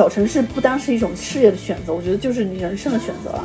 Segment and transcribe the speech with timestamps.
[0.00, 3.44] 小城市不单是一种事业的选择，我觉得就是你人生的选择啊。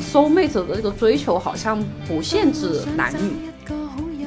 [0.00, 3.50] soul mate 的这个追求好像不限制男女。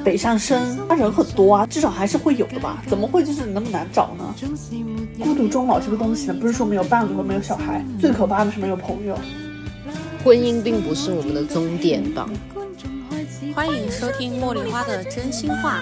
[0.04, 2.82] 北上深，那人很多啊，至少还是会有的吧？
[2.86, 4.34] 怎么会就是那么难找呢？
[5.22, 9.18] 孤独终老这个东西呢，不是说没有伴侣或没有小孩，最可怕的是没有朋友。
[10.22, 12.28] 婚姻并不是我们的终点吧？
[13.54, 15.80] 欢迎收听茉莉花的真心话。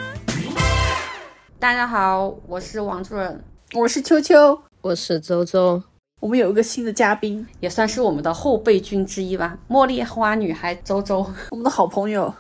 [1.59, 3.43] 大家好，我是王主任，
[3.75, 5.83] 我是秋秋，我是周周。
[6.21, 12.33] 我们有一个新的嘉宾，也算是我们的后备军之一吧，茉莉花女孩周周，我们的好朋友。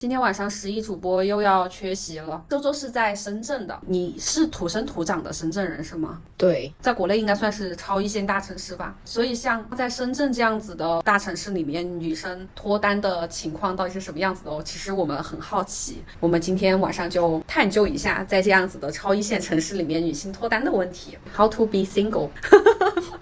[0.00, 2.42] 今天晚上十一主播又要缺席了。
[2.48, 6.18] 周周是在深圳的，你是土生土长的深圳人是吗？
[6.38, 8.96] 对，在国内应该算是超一线大城市吧。
[9.04, 14.50] 所以像在深圳这样子的大城市里面，女生脱单的情况到底是什么样子的？
[14.50, 16.02] 哦，其实我们很好奇。
[16.18, 21.18] 我们今天晚上就探究一下，在这样子的超一线城市里面，女性脱单的问题。
[21.36, 22.30] How to be single？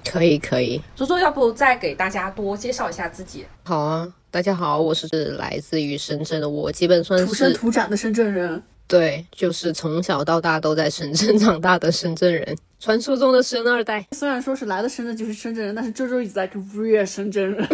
[0.09, 0.81] 可以可以。
[0.95, 3.47] 周周，要不再给大家多介绍一下自己？
[3.65, 4.15] 好啊。
[4.31, 8.63] 大家好，我是来自于深圳的，我基本算是土生土长的深圳人。
[8.87, 14.07] 对，就是从小到大都在深圳长大的深圳人，传说中的深二代。
[14.13, 17.67] 虽然说是来了深圳就是深圳人，但是周周一直在 real 深圳人。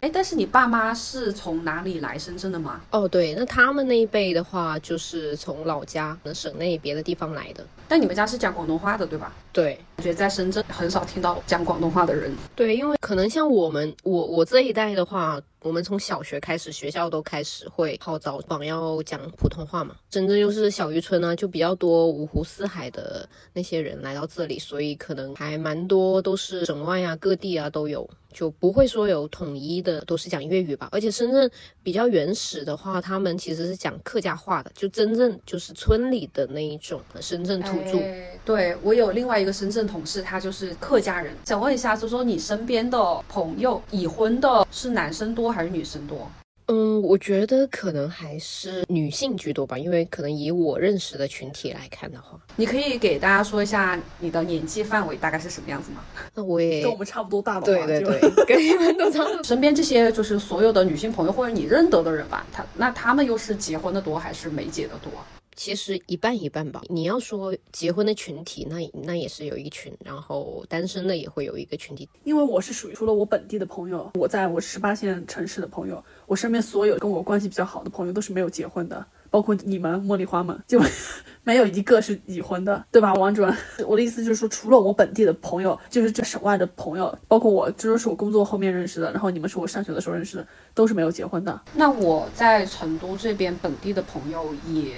[0.00, 2.80] 哎，但是你爸妈是从哪里来深圳的吗？
[2.92, 7.66] 哦，对，那他们那一辈的话，就是从老家的省内别的地方来的。
[7.88, 9.32] 但你们家是讲广东话的，对吧？
[9.52, 12.32] 对，我觉得在深圳很少听到讲广东话的人。
[12.54, 19.96] 对，因为可能像我们，我我这一代的话，我们从小学开始，学校都开始会号召榜要讲普通话嘛。
[20.10, 28.08] 深圳又是小渔村呢，就比较多五湖四海的那些人来到这里，所以可能还蛮多都是省外啊、各地啊都有。
[28.32, 31.50] 就不会说有统一的都是讲粤语吧，而且深圳
[31.82, 37.98] 比较原始的话，他们其实是讲客家话的，就真正就是村里的那一种深圳土著。
[38.44, 41.34] 对我有另外一个深圳同事，他就是客家人。
[41.44, 46.30] 想问一下，周周你身边的朋友已婚的是男生多还是女生多？
[46.70, 56.02] 嗯，我觉得可能还是女性居多吧，因为可能以我认识的群体来看的话，你可以给大家说一下你的年纪范围大概是什么样子吗？
[56.34, 59.42] 那我也跟我们差不多大吧，对对对，跟你们都差不多。
[59.44, 65.10] 身边这些就是所有的女性朋友或者你认得的人吧，他那他们又是结婚的多还是没结的多？
[65.58, 66.80] 其实一半一半吧。
[66.88, 72.08] 你要说结婚的群体，那那也是有一群，然后单身的也会有一个群体。
[72.22, 80.80] 因为我是属于除了我本地的朋友，我在我十八线城市的朋友，我身边所有跟我关系比较好的朋友都是没有结婚的，包括你们茉莉花们，就
[81.42, 83.52] 没有一个是已婚的，对吧，王主任？
[83.84, 91.60] 我的意思就是说，除了我本地的朋友，就是这省外的朋友，包括我，这都是我工作后面认识的，然后你们是我上学的时候认识的，都是没有结婚的。
[91.74, 94.94] 那我在成都这边本地的朋友也。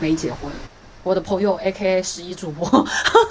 [0.00, 0.50] 没结婚，
[1.02, 2.66] 我的朋友 A K A 十一主播，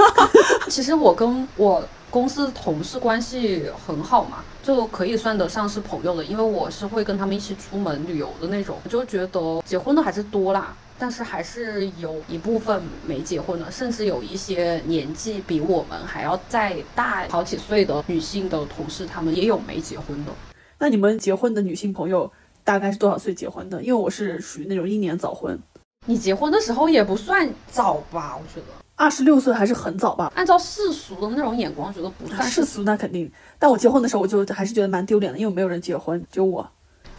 [0.70, 20.32] 其实我跟我公司同事关系很好嘛，就可以算得上是朋友了，因为我是会跟他们一起出门旅游的那种，就觉得结婚的还是多啦，但是还是有一部分没结婚的，甚至有一些年纪比我们还要再大好几岁的女性的同事，他们也有没结婚的。
[20.78, 22.32] 那你们结婚的女性朋友
[22.64, 23.82] 大概是多少岁结婚的？
[23.82, 25.60] 因为我是属于那种英年早婚。
[26.06, 28.36] 你结婚的时候也不算早吧？
[28.36, 30.32] 我觉得二十六岁还是很早吧。
[30.36, 33.32] 按照世俗的那种眼光，觉得不算世俗，那肯定。
[33.60, 36.68] 但我结婚的时候，我就还是觉得蛮丢脸的，因为没有人结婚，只有我。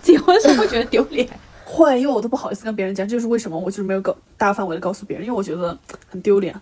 [0.02, 1.28] 结婚是会觉得丢脸。
[1.70, 5.76] 会，因为我都不好意思跟别人讲，这就是为什么我就是没有告大范围的告诉别人，因为我觉得
[6.08, 6.54] 很丢脸，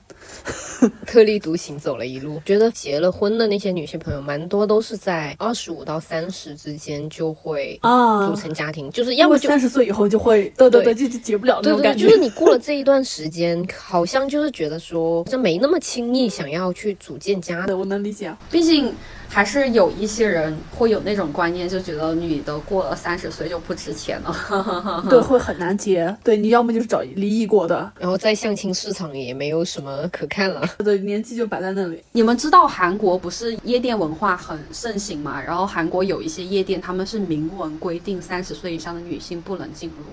[1.06, 2.41] 特立独行走了一路。
[2.44, 12.06] 觉得结了婚的那些女性朋友，蛮多都是在 二十五到三十之间就会啊组成家庭，就是要么三十岁以后就会，对对对，就就结不了那种感觉。
[12.06, 17.78] 就是你过了这一段时间，好像就是觉得说，就没那么轻易想要去组建家的。
[17.78, 18.92] 我能理解，毕竟。
[19.30, 26.16] 还是有一些人会有那种观念，就觉得女的过了三十岁就不值钱了，对，会很难结。
[26.25, 32.03] 对，你要么就是找离异过的，然后在相亲市场也没有什么可看了， 对，年纪就摆在那里。
[32.12, 35.41] 你们知道韩国不是夜店文化很盛行嘛？
[35.41, 40.04] 然后韩国有一些夜店，他们是明文规定三十岁以上的女性不能进入，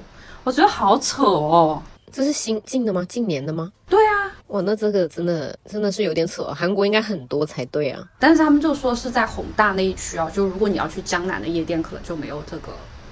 [0.44, 1.82] 我觉得好扯哦。
[2.12, 3.04] 这是新进的吗？
[3.10, 3.70] 近年的吗？
[3.90, 6.44] 对啊，哇，那这个真的真的是有点扯。
[6.56, 12.70] 韩国应该很多才对啊，但是他们就说是在宏大那一区啊，就如果你要去江南的夜店，可能就没有这个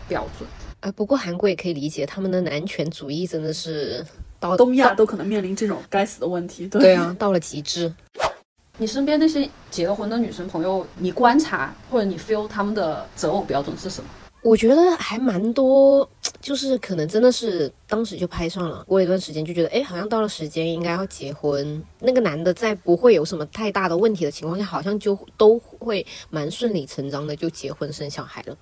[0.07, 0.47] 标准
[0.83, 0.91] 啊。
[0.91, 4.05] 不过韩国也可以理解，他们的男权主义真的是
[4.39, 6.67] 到东亚都可能面临这种该死的问题。
[6.67, 7.91] 对啊，到了极致。
[8.77, 14.09] 你身边那些结了婚的女生朋友，你观察或者你 feel 他们的择偶标准是什么？
[14.41, 16.09] 我觉得还蛮多。
[16.41, 21.81] 就是可能真的是当时就拍上了，过一段时间就觉得，哎，好像到了时间应该要结婚。
[22.01, 28.57] 那个男的在不会有什么太大的问题的情况下，好像就都会蛮顺理成章的就结婚生小孩了。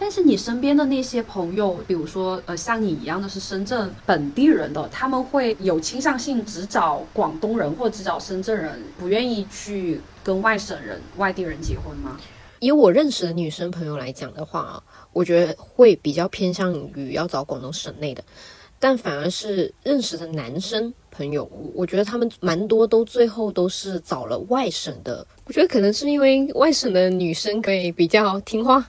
[0.00, 12.18] 但是你身边的那些朋友，比如说呃像你一样的是深圳本地人的，他们会有倾向性只找广东人或只找深圳人，不愿意去跟外省人、外地人结婚吗？
[12.60, 14.82] 以我认识的女生朋友来讲的话，
[15.12, 18.24] 我觉得会比较偏向于要找广东省内的，
[18.78, 25.26] 但反而是认识的男生朋友，我觉得他们蛮多都最后都是找了外省的。
[25.44, 28.82] 我觉得可能是因为外省的女生可以比较听话。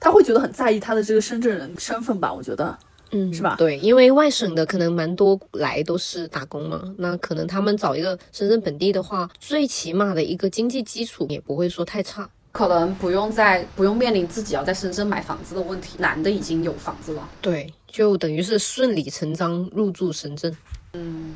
[0.00, 2.32] 他会觉得很在意他的这个深圳人身份吧？
[2.32, 2.76] 我觉得，
[3.10, 3.54] 嗯，是吧？
[3.58, 15.96] 对，因为外省的可能蛮多来都是打工嘛，那可能他们找一个深圳本地的话，最起码的一个经济基础也不会说太差，可能不用再不用面临自己要在深圳买房子的问题。
[15.98, 20.56] 男的已经有房子了，对，就等于是顺理成章入住深圳。
[20.94, 21.34] 嗯，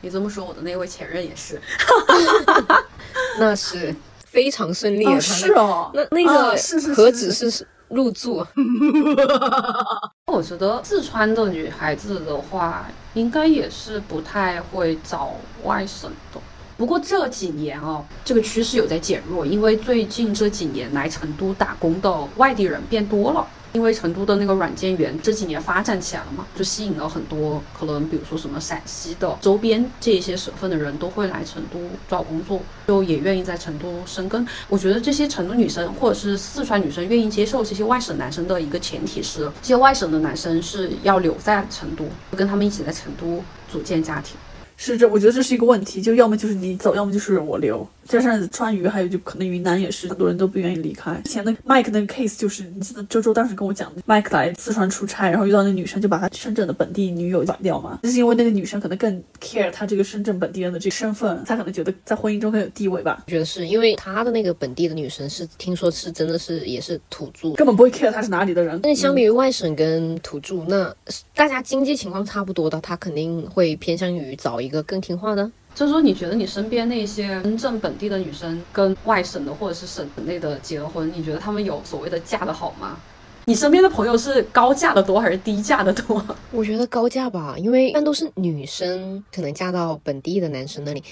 [0.00, 1.60] 你这么说，我的那位前任也是，
[3.38, 7.66] 那是非常顺利的，是哦，那那个是是何止是。
[7.88, 8.44] 入住，
[10.26, 16.40] 我觉得四川的女孩子的话，应该也是不太会找外省的。
[16.76, 23.46] 不过这几年哦，这个趋势有在减弱，因为最近这几年来成都打工的外地人变多了。
[23.72, 31.78] 因为成都的那个软件园这几年发展起来了嘛，就吸引了很多可能，比如说什么陕西的周边这些省份的人都会来成都
[32.08, 34.46] 找工作，就也愿意在成都生根。
[34.68, 42.04] 我觉得这些成都女生或者是四川女生愿意接受这些外省男生的一个前提是，这些外省的男生是要留在成都，
[42.36, 44.36] 跟他们一起在成都组建家庭。
[44.78, 47.88] 是这，我觉得这是一个问题，就要么就是你走，要么就是我留。
[48.06, 51.14] 加上川渝，还有就可能云南也是，很多人都不愿意离开。
[51.24, 57.98] 之前的 Mike 那个 case 就是，你记得周周当时跟我讲，Mike 来四川出差，然后遇到那女生，就把他深圳的本地女友甩掉嘛。
[58.02, 63.22] 就是因为那个女生可能更 care 他这个深圳本地人的这个身份，他可能觉得在婚姻中更有地位吧。
[63.26, 68.80] 我觉得是因为他的那个本地的女生是听说是真的是也是土著，根本不会 care 他是哪里的人。
[68.82, 70.94] 那相比于外省跟土著，那
[71.34, 75.50] 大家经济情况差不多的，他肯定会偏向于找一个更听话的。
[75.76, 82.96] 就是说，你觉得你身边那些深圳本地的女生跟外省的或者是省内的结了婚，你觉得他们有所谓的嫁的好吗？
[83.44, 86.24] 你身边的朋友是高价的多还是低价的多？
[86.50, 91.04] 我觉得高价吧，因为一般都是女生可能嫁到本地的男生那里。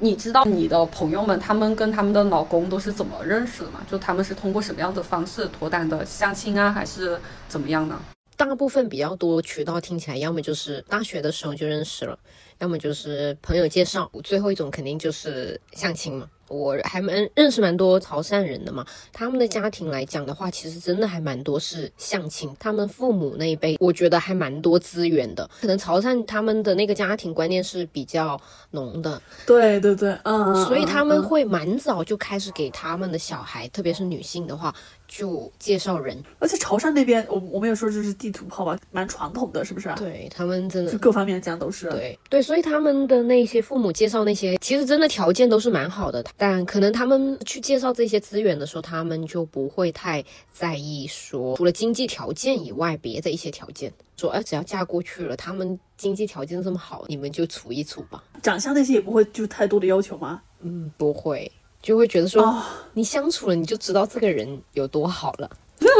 [0.00, 3.82] 你知道你的朋友们他们跟他们的老公都是怎么认识的吗？
[3.90, 6.02] 就他们是通过什么样的方式脱单的？
[6.06, 8.00] 相亲啊，还是怎么样呢？
[8.38, 12.18] 大部分比较多渠道听起来，要么就是大学的时候就认识了。
[12.62, 16.28] 要么就是朋友介绍，最后一种肯定就是相亲嘛。
[16.46, 22.54] 我还蛮认识蛮多潮汕人的嘛，他们的家庭来讲的话，其实真的还蛮多是相亲。
[22.60, 25.48] 他们父母那一辈，我觉得还蛮多资源的。
[25.60, 34.72] 可能潮汕他们的那个家庭观念是比较浓的，对对对，嗯，所以他们会蛮早就开始给他们的小孩，特别是女性的话。
[35.14, 39.92] 就介绍人，而且潮汕那边，我我没有说这是地图炮吧，蛮传统的，是不是？
[39.96, 41.90] 对他们真的，就各方面讲都是。
[41.90, 58.24] 对对，所以他们的那些父母介绍那些，其实真的条件都是蛮好的，但可能他们去介绍这些资源的时候，他们就不会太在意说，除了经济条件以外，别的一些条件，说哎，只要嫁过去了，他们经济条件这么好，你们就处一处吧。
[58.42, 60.40] 长相那些也不会就太多的要求吗？
[60.62, 61.52] 嗯，不会。
[61.82, 62.62] 就会觉得说，
[62.94, 65.50] 你相处了你就知道这个人有多好了。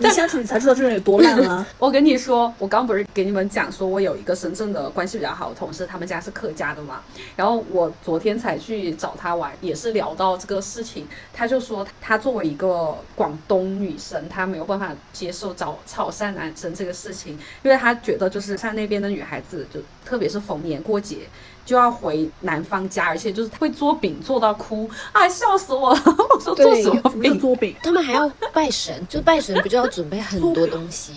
[0.00, 1.66] 你相处你才知道这个人有多烂啊！
[1.78, 7.02] 我跟你说，我刚不是给你们讲说，我有一个深圳的关系比较好的同事，他们家是客家的嘛。
[7.36, 11.06] 然后我昨天才去找他玩，也是聊到这个事情。
[11.32, 21.18] 他就说，他作为一个广东女生，他没有办法接受找潮汕男生这个事情，因为他觉得就是像那边的女孩子，就特别是逢年过节。
[21.64, 26.02] 就要回男方家，而且就是会做饼做到哭，啊，笑死我了！
[26.34, 27.38] 我说做什么饼？
[27.38, 27.74] 做饼？
[27.82, 31.14] 他们还要拜神， 就拜神不就要准备很多东西？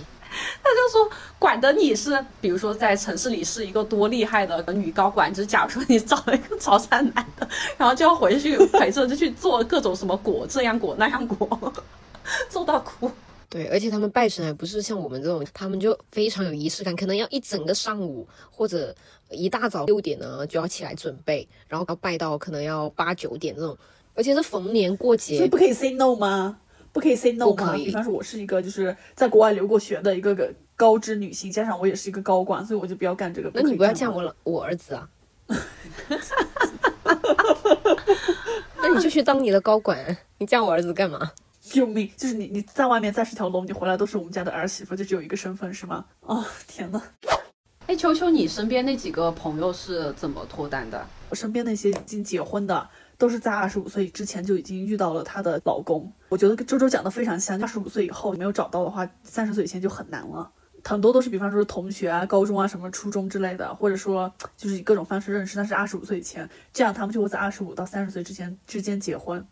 [0.61, 1.09] 他就说，
[1.39, 7.47] 管得你是，比如说在城市里是一个多厉害的女高管，就假如说你找了一个潮汕男的，
[7.77, 11.73] 然后就要回去陪着就去做各种什么果，这样果那样果，
[12.49, 13.09] 做到哭。
[13.49, 18.93] 对，而且他们拜神还不是像我们这种，他们就非常有仪式感，可能要一整个上午或者
[19.29, 23.77] 一大早六点呢就要起来准备，然后要拜到可能要八九点这种，
[24.13, 26.57] 而且是逢年过节，所以不可以 say no 吗？
[26.91, 27.73] 不可以 say no 吗？
[27.75, 33.51] 比方说，我是一个就是在国外留过学的一个个高知女性，加上我也是一个高管，所以我就不要干这个。
[33.53, 35.09] 那你不要嫁我老我儿子啊？
[38.81, 41.31] 那你就去当你的高管，你嫁我儿子干嘛？
[41.75, 42.09] 救命！
[42.15, 46.05] 就是你你在外面再是条龙，你回来都是我们家的儿媳妇，就只有一个身份是吗？
[46.25, 47.01] 啊、天呐！
[47.87, 51.05] 哎，秋秋，你身边那几个朋友是怎么脱单的？
[51.29, 56.09] 我身边那些已经结婚的，都是在二十五岁之前就已经遇到了她的老公。
[56.29, 60.49] 我觉得跟周周讲的非常像，二十五岁以后没有找到的话，三十岁以前就很难了。
[60.85, 69.45] 很多都是比方说是同学啊、高中啊、什么初中之类的，或者说就是以各种方式认识，但是二十五岁以前，这样他们就会在二十五到三十岁之间之间结婚。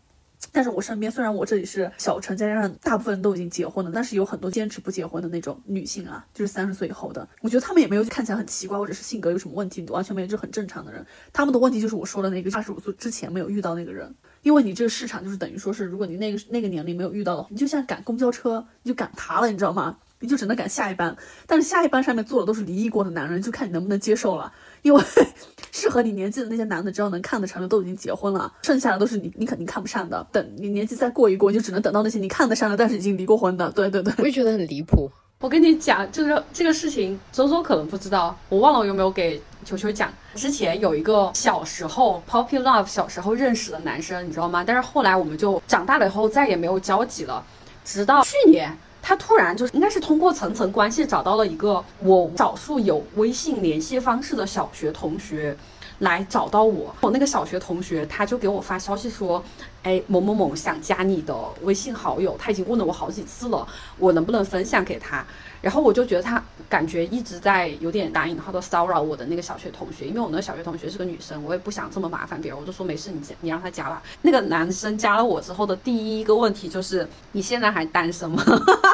[0.51, 11.05] 但是我身边虽然我这里是小城，再加上大部分人都已经结婚了，但是有很多坚持不结婚的那种女性啊，就是三十岁以后的，我觉得她们也没有看起来很奇怪，或者是性格有什么问题，完全没有，就很正常的人。
[11.31, 19.97] 他们的问题就是我说的那个二十五岁之前没有遇到那个人，因为你这个市场就是等于说是，如果你那个那个年龄没有遇到的话，你就像赶公交车，你就赶塌了，你知道吗？
[20.19, 21.13] 你就只能赶下一班，
[21.45, 24.53] 但是下一班上面坐的都是离异过的男人，就看你能不能接受了。
[24.83, 25.03] 因为
[25.71, 30.25] 适合你年纪的那些男的，只要能看得成的都已经结婚了，剩下的都是你你肯定看不上的。
[30.31, 33.71] 等你年纪再过一过，你就只能等到那些你看得上的，但是已经离过婚的。
[33.71, 35.09] 对对对，我也觉得很离谱。
[35.39, 40.13] 我跟你讲，这个这个事情，周周可能不知道，我忘了我有没有给球球讲。
[40.35, 44.63] 之前有一个小时候 Poppy Love 小时候认识的男生，你知道吗？
[44.63, 47.43] 但是后来我们就长大了以后再也没有交集了，
[47.83, 48.77] 直到去年。
[49.05, 55.55] 他突然就是应该是通过层层关系找到了一个我少数有微信联系方式的小学同学，
[55.99, 56.95] 来找到我。
[57.01, 59.43] 我那个小学同学他就给我发消息说，
[59.83, 63.67] 哎，某某某想加你的微信好友，他已经问了我好几次了，
[63.99, 65.25] 我能不能分享给他？
[65.61, 74.01] 然后我就觉得他感觉一直在有点打引号的骚扰我的那个小学同学，因为我那个小学同学是个女生，我也不想这么麻烦别人，我就说没事，你加你让他加吧。
[74.21, 78.43] 那个男生加了我之后的第一个问题就是你现在还单身吗？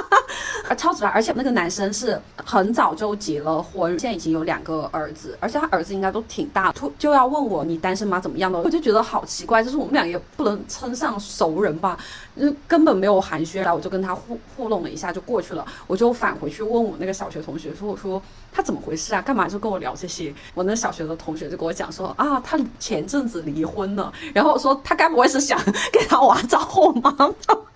[0.70, 1.10] 啊，超直白！
[1.10, 8.20] 而且那个男生是很早就结了婚，现在已经有两个儿子，而且他儿子应该都挺大，突就要问我你单身吗？
[8.20, 8.60] 怎么样的？
[8.60, 11.98] 我就觉得好奇怪，就是我们俩也不能称上熟人吧，
[12.40, 18.22] 就根本没有寒暄，然后我就跟他互互弄了一下就过去了，我就返回去问我那个小学同学说，我说
[18.52, 19.22] 他怎么回事啊？
[19.24, 20.32] 干嘛就跟我聊这些？
[20.54, 25.60] 我那小学的同学就跟我讲说啊，他前阵子离婚了，然后我说他该不会是想
[25.92, 27.28] 给他娃找后妈吧？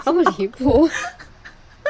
[0.06, 0.88] 这么离谱，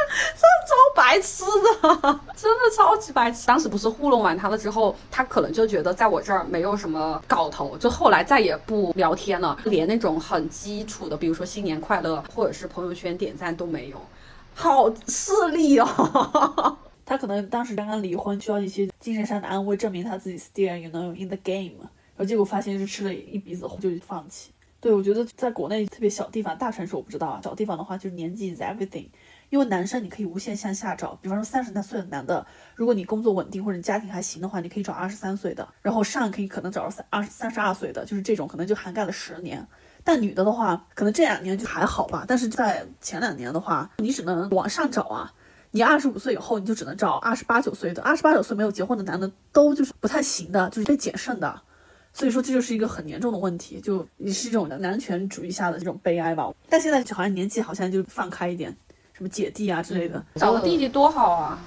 [0.66, 3.46] 超白痴的，真的超级白痴。
[3.46, 14.02] 当时不是糊弄完他了之后，他可能就觉得在我这儿没有什么搞头，就后来再也不聊天了，连那种很基础的，比如说新年快乐或者是朋友圈点赞都没有，
[14.54, 16.78] 好势利哦。
[17.06, 24.52] 他可能当时刚刚离婚，需要一些精神上的安慰，证明他自己 still you know in the game，然后结果发现是吃了一鼻子灰就放弃。
[24.80, 29.06] 对，我觉得在国内特别小地方，大城市我不知道啊，小地方的话就是年纪 is everything。
[29.54, 32.44] 因为男生你可以无限向下找，比方说三十岁的男的，
[32.74, 39.64] 如果你工作稳定或者你家庭还行的话，你可以找二十三岁的，然后上可以可能找三二三十二岁的，就是这种可能就涵盖了十年。
[40.04, 45.32] 但女的的话，可能这两年就还好吧，但是在前两年的话，你只能往上找啊。
[45.70, 51.62] 你二十五岁以后，你就只能找二十八九岁的，二十八九岁没有结婚的男的都就是不太行的，就是被减剩的。
[52.12, 56.52] 所以说这就是一个很严重的问题，就你是这种男权主义下的这种悲哀吧。
[56.68, 58.76] 但现在好像年纪好像就放开一点。
[59.14, 61.60] 什么姐弟啊之类的，找个弟弟多好啊！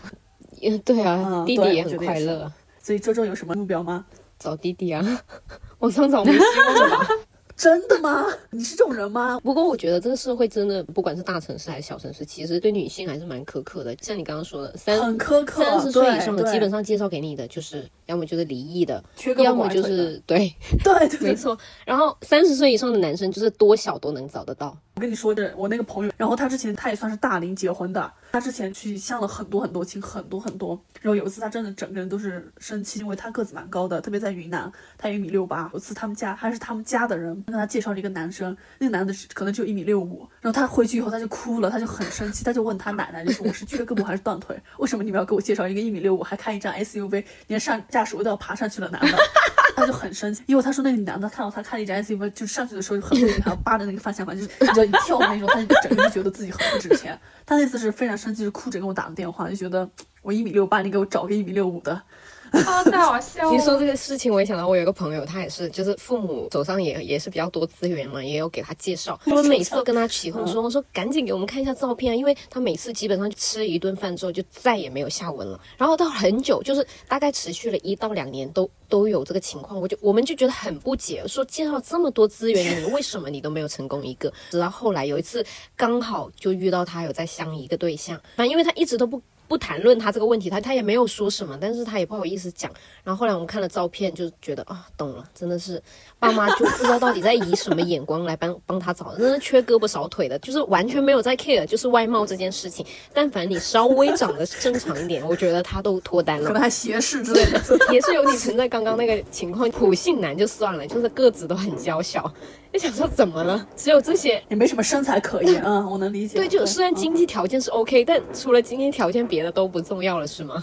[0.63, 2.51] 嗯，对啊，嗯弟弟也很快乐。
[2.83, 4.05] 所以周周有什么目标吗？
[4.39, 5.03] 找弟弟啊，
[5.81, 7.07] 往上找没希望了？
[7.57, 8.27] 真的吗？
[8.51, 9.41] 你是这种人吗？
[9.41, 13.97] 不过我觉得这个社会真的，不管是大城市还是小城市，其实对女性还是蛮苛刻的。
[14.03, 21.57] 像你刚刚说的，三很苛刻，三十岁以上的，基本上介绍给你的就是要么就是离异的，缺胳膊要么就是 对，对对对没错。
[21.85, 24.77] 然后三十岁以上的男生就是多小都能找得到。
[24.95, 30.81] 我跟你说的，我那个朋友，然后他之前他也算是大龄结婚的，他之前去相了很多很多亲，很多很多。
[31.03, 35.69] 然后有一次他真的整个人都是生气，因为他个子蛮高的，特别在云南，他有一米六八。
[35.75, 40.27] 有一次他们家还是他们家的人跟他介绍了一个男生，那个男的可能只有一米六五。
[40.41, 44.59] 然后他回去以后他就哭了，他就很生气，他就问他奶奶，就说我是缺胳膊还是断腿？
[44.79, 49.19] 为什么你们要给我介绍一个一米六五还开一张 SUV，连上驾驶位都要爬上去的男的？
[49.75, 57.19] 他就很生气，因为他说那个男的看到他开了一张 SUV，就上去的时候就很不还要扒着那个方向盘，就是你知道一跳的那种，他就整个人就觉得自己很不值钱。
[57.45, 59.89] 他那次是非常生气，就哭着给我打了电话，就觉得
[60.23, 62.03] 我一米六八，你给我找个一米六五的。
[62.51, 63.53] 啊，太好笑了！
[63.53, 69.19] 你说这个事情，我也想到我有一个朋友，他也是，就是父母手上也也是比较多资源嘛，也有给他介绍。
[69.27, 75.61] 我每次都跟他起哄说，我说赶紧给我们看一下照片啊，因为他每次基本上吃一顿饭之后就再也没有下文了。
[75.77, 84.33] 然后到很久，就是大概持续了一到两年都都有这个情况，我就我们就觉得很不解，说介绍这么多资源，你为什么你都没有成功一个？
[84.51, 85.45] 直到后来有一次
[85.77, 89.21] 刚好就遇到他有在相一个对象，反正因为他一直都不。
[89.49, 92.71] 不谈论他这个问题，他他也没有说什么，但是他也不好意思讲。
[93.05, 95.83] 然后后来我们看了照片，就觉得啊，懂了，真的是
[96.19, 102.85] 爸妈就不知道到底在以什么眼光来帮帮他找，真的缺胳膊少腿的，就是完全没有在 care，就是外貌这件事情。
[103.13, 106.47] 但凡你稍微长得正常一点，我觉得他都脱单了。
[106.47, 107.61] 可能还斜视之类的。
[107.93, 112.33] 也是有你存在刚刚那个情况，普信男就算了，就是个子都很娇小。
[112.73, 113.67] 就想说怎么了？
[113.75, 116.37] 只有这些也没什么身材可言，嗯，我能理解。
[116.37, 120.63] 对，就虽然经济条件是 OK，但除了经济条件，别的都不重要了，是吗？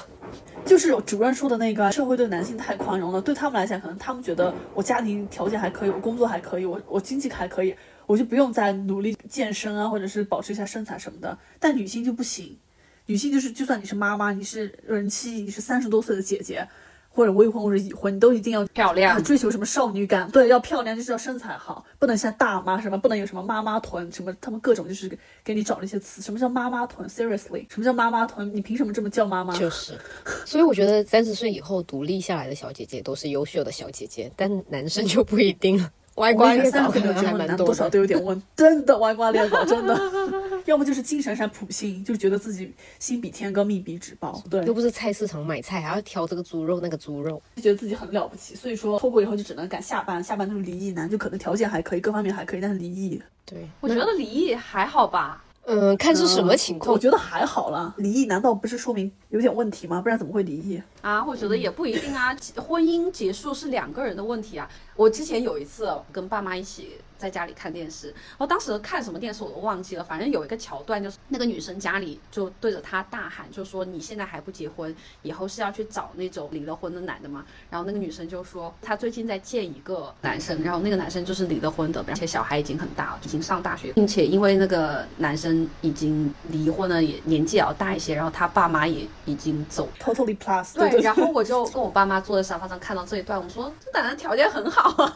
[0.65, 11.37] 就是主任说的那个社会对男性太宽容了，对他们来讲，可能他们觉得我家庭条件还可以，我工作还可以，我我经济还可以，我就不用再努力健身啊，或者是保持一下身材什么的。
[11.59, 12.57] 但女性就不行，
[13.07, 16.67] 女性就是就算你是妈妈，你是人妻，你是三十多岁的姐姐。
[17.15, 20.29] 或者未婚或者已婚，你都一定要漂亮，追求什么少女感？
[20.31, 25.07] 对，要漂亮就是要身材好，不能像大妈什么，不能有什么妈妈臀什么，他们各种就是
[25.43, 26.23] 给你找那些词。
[26.23, 28.51] 什么叫妈妈臀？Seriously，什么叫妈妈臀？
[28.55, 29.55] 你凭什么这么叫妈妈？
[29.55, 29.93] 就是，
[30.43, 35.91] 所以我觉得三十岁以后独立下来的小姐姐都是优秀的小姐姐，但男生就不一定了。
[36.15, 39.99] 歪瓜裂枣可能还蛮多，多少都有点问，真的歪瓜裂枣，真的。
[40.65, 44.41] 要么就是精神上普信，就觉得自己心比天高，命比纸薄。
[44.49, 48.55] 对，又不是菜市场买菜，还要挑这个猪肉那个猪肉，就觉得自己很了不起。
[48.55, 53.21] 所以说，脱过以后就只能赶下班，下班就是离异男，就可能条件还可以，各方面还可以，但是离异。
[53.45, 55.43] 对，我觉得离异还好吧。
[55.65, 56.93] 嗯，看是什么情况。
[56.93, 60.01] 我觉得还好了，离异难道不是说明有点问题吗？
[60.01, 61.23] 不然怎么会离异啊？
[61.25, 64.69] 我觉得也不一定啊，婚姻结束是两个人的问题啊。
[64.95, 66.91] 我之前有一次跟爸妈一起。
[67.17, 77.45] 在家里看电视，然后当时看什么电视我都忘记了，反正有一个桥段，就是那个女生家里就对着她大喊，就说你现在还不结婚，以后是要去找那种离了婚的男的吗？
[77.69, 95.15] 然后那个女生就说她最近在见一个男生，然后那个男生就是离了婚的，而且小孩已经很大了，已经上大学，并且因为那个男生已经离婚了，也年纪也要大一些，然后他爸妈也已经走，totally plus，对，然后我就跟我爸妈坐在沙发上看到这一段，我说这男的条件很好啊。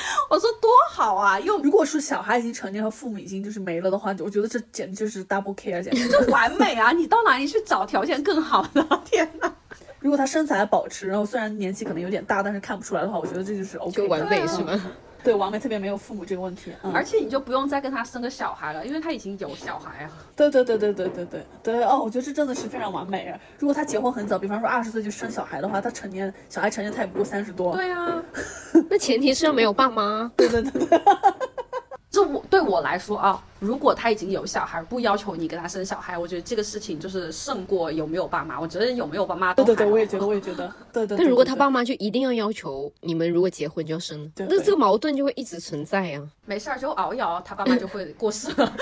[0.30, 1.38] 我说多好啊！
[1.40, 6.92] 又如果说小孩已经成年和父母已经就是没了的话，我觉得这简直就是 double care，简直这完美啊！
[6.92, 8.86] 你到哪里去找条件更好的？
[9.04, 9.52] 天哪！
[10.00, 14.80] 如果他身材保持，然后虽然年纪可能有点大，但是看不出来的话，我觉得这就是 OK，就完美是吗？
[15.22, 20.10] 对，王梅特别没有父母这个问题，而且你就不用再跟他生个小孩了，因为他已经有小孩啊。
[20.36, 23.34] 对对对对对对对对哦，我觉得这真的是非常完美。
[23.58, 27.74] 如果他结婚很早，比方说二十岁就生小孩的话，他成年小孩成年他也不过三十多。
[27.74, 28.22] 对啊，
[28.88, 30.30] 那前提是要没有爸妈。
[30.36, 31.00] 对对对对。
[32.18, 38.60] 这我对我来说啊，如果他已经有小孩，不要求你给他生小孩，我觉得这个事情就是胜过有没有爸妈。
[38.60, 41.18] 我觉得有没有爸妈对对对，我也觉得，我也觉得， 对对对。
[41.18, 46.28] 但如果他爸妈就一定要要求你们如果结婚就要生，那这个矛盾就会一直存在呀。
[46.44, 48.72] 没事儿，就熬一熬，他爸妈就会过世了。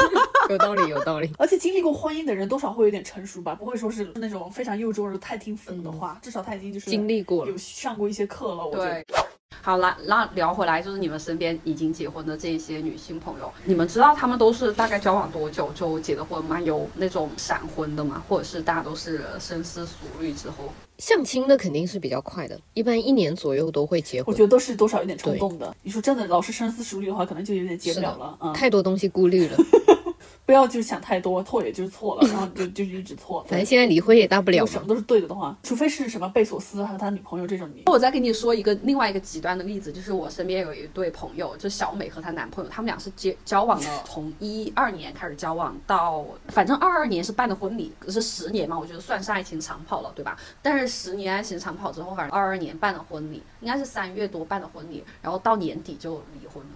[0.48, 1.30] 有道理，有道理。
[1.38, 8.66] 而且经历过婚姻的人，多少会有点成熟吧，不会说是那种非常幼稚或者太听父母的话，至少他已经就是经历过了，有上过一些课了。
[8.66, 9.04] 我觉得。
[9.62, 16.60] 好了，那聊回来，就是你们身边已经结婚的这些女性朋友，你们知道她们都是大概交往多久就结的婚吗？
[16.60, 18.22] 有那种闪婚的吗？
[18.28, 20.72] 或者是大家都是深思熟虑之后？
[20.98, 24.32] 相亲的肯定是比较快的，一般一年左右都会结婚。
[24.32, 25.74] 我觉得都是多少有点冲动的。
[25.82, 28.38] 你说真的，老是深思熟虑的话，可能就有点结不了了。
[28.40, 29.56] 嗯，太多东西顾虑了。
[30.46, 33.44] 不要就是想太多，错也就是错了，然后就就是一直错。
[33.48, 37.68] 反正现在离婚也大不了，什么都是对的的话，除非是什么贝索斯还有他女朋友这种。
[37.86, 50.38] 我再给你说一个另外一个极端的例子，就是我身边有一对朋友，就小美和她男朋友，他们俩是结交往了，从一二年开始交往到，反正二二年是办的婚礼，可是十年嘛，我觉得算是爱情长跑了，对吧？
[50.62, 56.75] 但是十年爱情长跑之后，反正二二年办的婚礼，应该是三月多办的婚礼，然后到年底就离婚了。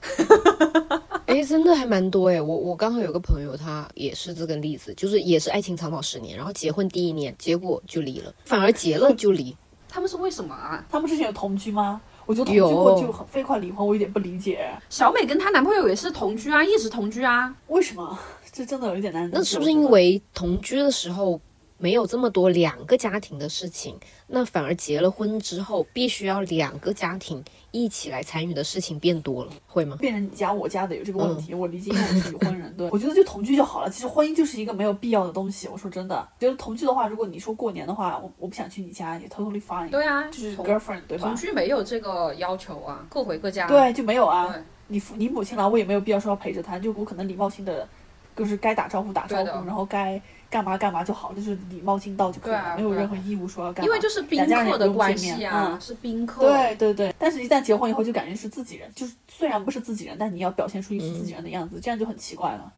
[1.26, 2.40] 哎，真的还蛮多哎！
[2.40, 9.54] 我我刚好有个朋友，他也是这个例子，就是也是爱情长跑十年，然后结婚第一年，结果就离了，反而结了就离。
[9.88, 10.84] 他们是为什么啊？
[10.90, 12.00] 他们之前有同居吗？
[12.24, 14.70] 我觉得同居过就很飞快离婚，我有点不理解。
[14.90, 18.18] 小美跟她男朋友也是同居啊，一直同居啊，为什么？
[18.52, 19.28] 这真的有一点难。
[19.32, 21.40] 那是不是因为同居的时候？
[21.78, 29.96] 没有这么多两个家庭的事情，那反而结了婚之后，必须要两个家庭一起来参与的事情变多了，会吗？
[30.00, 33.88] 变成你家我家的有这个问题，我理解，因为我是已婚人，对我觉得就同居就好了。
[33.88, 35.68] 其实婚姻就是一个没有必要的东西。
[35.68, 39.88] 我说真的，觉得同居的话，如果你说过年的话，我我不想去你家也 totally fine。
[39.88, 41.28] 对啊，就是 girlfriend 对吧？
[41.28, 43.68] 同居没有这个要求啊，各回各家。
[43.68, 44.52] 对，就没有啊。
[44.88, 47.86] 你父你母亲来，我也没有必要说要陪着她，就我可能礼貌性的，
[48.34, 50.20] 就是该打招呼打招呼，然后该。
[50.50, 53.86] 干嘛干嘛就好，就是礼貌尽到就可以了，没有任何义务说要干嘛。
[53.86, 56.40] 因为就是宾客的关系啊，是宾客。
[56.40, 62.72] 对对对，但是一旦结婚以后，就感觉是自己人，就是虽然不是自己人，但你要表现出一副自己人的样子，这样就很奇怪了。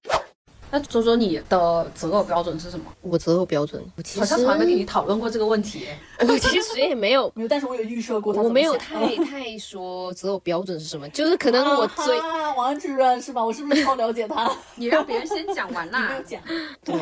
[0.73, 2.87] 那周周，你的择偶标准是什么？
[3.01, 5.87] 我择偶标准，我其实好像从来没跟你讨论过这个问题。
[6.21, 13.45] 我其实也没有， 没有，但是我有预设过他我没有太 太说择偶标准是什么，就是可能我最，啊，王主任是吧？
[13.45, 14.51] 我是不是超了解他？
[14.77, 16.23] 你让别人先讲完啦有。
[16.23, 16.41] 讲，
[16.85, 16.95] 对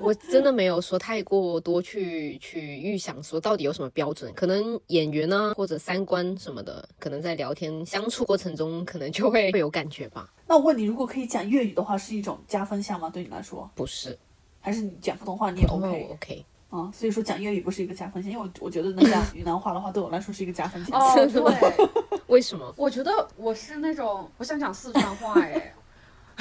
[0.00, 10.28] 我真的没有说太过多去去预想说到底有什么标准，可能演员呢或者三观什么的，可能在聊天相处过程中，可能就会会有感觉吧。
[10.52, 13.08] 那我问你，如果可以讲粤语的话，是一种加分项吗？
[13.08, 14.18] 对你来说，不是
[14.60, 21.00] 还是你讲普通话你也哦 OK？OK，啊、所以说讲粤语不是一个加分项，因为我我觉得能讲 云南话的话，对我来说是一个加分项。
[21.00, 22.70] 哦，对， 为什么？
[22.76, 25.72] 我觉得我是那种我想讲四川话哎。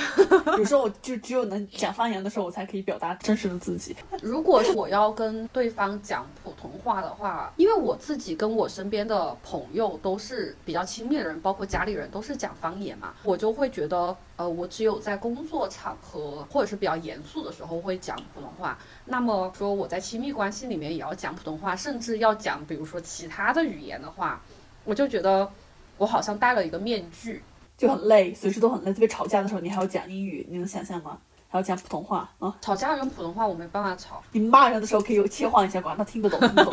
[0.57, 3.95] 有时候我就只有能讲方言的时候，我才可以表达真实的自己。
[4.21, 18.77] 如果是我要跟对方讲普通话的话，因为我自己跟我身边的朋友都是比较亲密的人，包括家里人都是讲方言嘛，我就会觉得，呃，我只有在工作场合或者是比较严肃的时候会讲普通话。
[19.05, 24.41] 那么说我在亲密关系里面也要讲普通话，甚至要讲比如说其他的语言的话，
[24.83, 25.49] 我就觉得
[25.97, 27.41] 我好像戴了一个面具。
[27.81, 28.93] 就很累，随时都很累。
[28.93, 31.17] 特别吵架的时候，你还要讲英语，你能想象吗？
[31.47, 32.55] 还要讲普通话啊！
[32.61, 34.21] 吵架用普通话我没办法吵。
[34.33, 36.63] 你骂人的时候可以有切换一下，管他听得懂，听不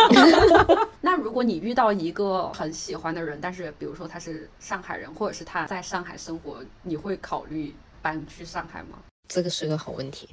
[0.65, 0.89] 懂。
[1.01, 8.99] 那如果你遇到一个很喜欢的人，但是比如说他是上海人，或者是他在上海生活，你会考虑搬去上海吗？
[9.29, 10.29] 这个是个好问题，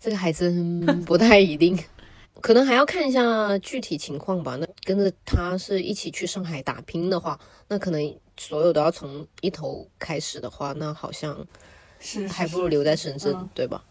[0.00, 1.78] 这个还真不太一定，
[2.42, 4.56] 可能还要看一下具体情况吧。
[4.56, 11.36] 那跟着他是一起去上海打拼的话，那可能所有都要从一头开始的话，那好像
[11.98, 13.82] 是，还不如留在深圳，嗯对吧？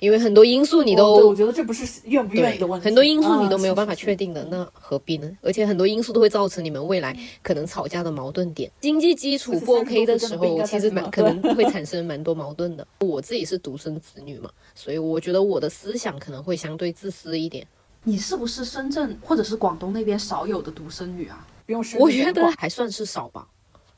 [0.00, 5.30] 因为很多因素你都我觉得这不是愿不愿意的问题，很多因素你都啊没有办法确定的，那何必呢？
[5.40, 8.70] 而且很多因素都会造成你们未来可能吵架的矛盾点。
[8.80, 12.86] 经济基础不 OK 的时候，其实蛮可能 会产生蛮多矛盾的。
[12.98, 17.66] 我自己是独生子女嘛，所以我觉得我的思想可能会相对自私一点。
[18.02, 21.46] 你是不是深圳或者是广东那边少有的独生女啊？
[21.64, 23.46] 不用深我觉得还算是少吧，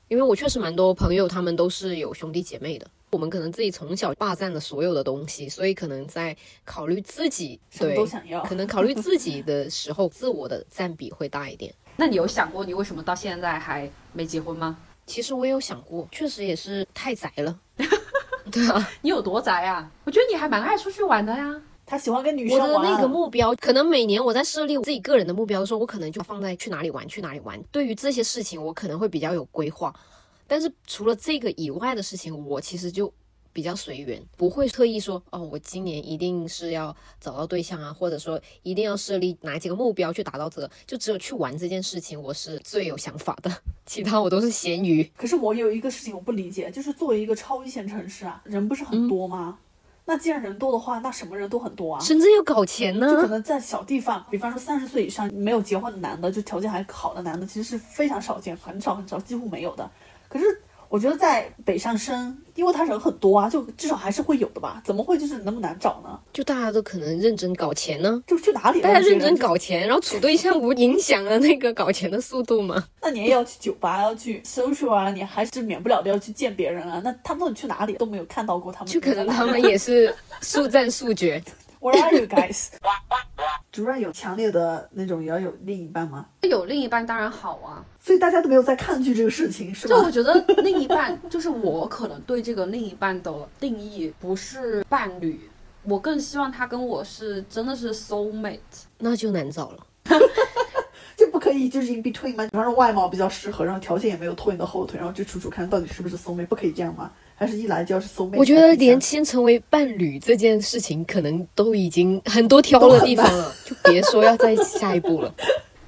[0.09, 2.87] 因为我确实蛮多朋友，他们都是有兄弟姐妹的。
[3.11, 8.43] 我们可能自己从小霸占了所有的东西，所以可能在考虑自己什么对都想要。
[8.45, 11.75] 可能考虑自己的时候，自我的占比会大一点。
[11.97, 14.77] 那你有想过你为什么到现在还没结婚吗？
[15.07, 17.59] 其实我也有想过，确实也是太宅了。
[18.53, 19.91] 对啊，你有多宅啊？
[20.05, 21.61] 我觉得你还蛮爱出去玩的呀。
[21.87, 22.73] 他喜欢跟女生玩。
[22.73, 27.63] 我的那个目标，可能每年我在设立我自己个人的目标的时候，我可能就放在去哪里玩，去哪里玩。
[27.71, 29.95] 对于这些事情，我可能会比较有规划。
[30.49, 33.13] 但是除了这个以外的事情，我其实就
[33.53, 40.71] 比较随缘，不会特意说哦，我今年一定是要找到对象啊，或者说一定要设立哪几个目标去达到这个。
[40.87, 43.51] 就只有去玩这件事情，我是最有想法的，
[43.87, 45.11] 其他我都是咸鱼。
[45.17, 49.59] 可是我有一个事情我不理解，就是作为一个超一线城市啊，人不是嗯很多吗？
[50.09, 52.01] 那既然人多的话，那什么人都很多啊。
[52.01, 59.91] 甚至要搞钱呢就可，能在小地方，比方说三十岁以上没有结婚的男的，就条件还好的男的，其实是非常少见，很少很少，几乎没有的。
[60.29, 60.45] 可是
[60.89, 64.81] 我觉得在北上深，因为他人很多啊，就至少还是会有的吧？
[64.85, 66.19] 怎么会就是那么难找呢？
[66.33, 68.23] 就大家都可能认真搞钱呢。
[68.27, 68.81] 就去哪里？
[68.81, 72.85] 大家认真搞钱，然后处对象不影响了那个搞钱的速度吗？
[73.03, 77.01] 那你也要去酒吧，要去 social 啊，你还是免不了的要去见别人啊。
[77.05, 81.43] 那他们到底去哪里都没有看到过他们，就可能他们也是速战速决。
[81.87, 82.71] Where are you guys？
[83.71, 86.27] 主任有强烈的那种也要有另一半吗？
[86.43, 89.97] 有另一半当然好啊，所以大家都没有在抗拒这个事情，是吗？
[89.97, 95.49] 就我觉得另一半 就是我可能对这个另一半的定义不是伴侣，
[95.85, 98.59] 我更希望他跟我是真的是 soul mate。
[98.99, 99.87] 那就难找了。
[101.17, 102.45] 就不可以就是 in between 吗？
[102.51, 107.13] 比方说外貌比较适合，然后条件也没有拖你的后腿，然后就处处看到底是不是 soul mate，不可以这样吗？
[107.39, 108.39] 还是一来就要是 mate？
[108.39, 115.33] 我觉得年轻成为伴侣这件事情，可能都已经很多挑的地方了， 就别说要再下一步了。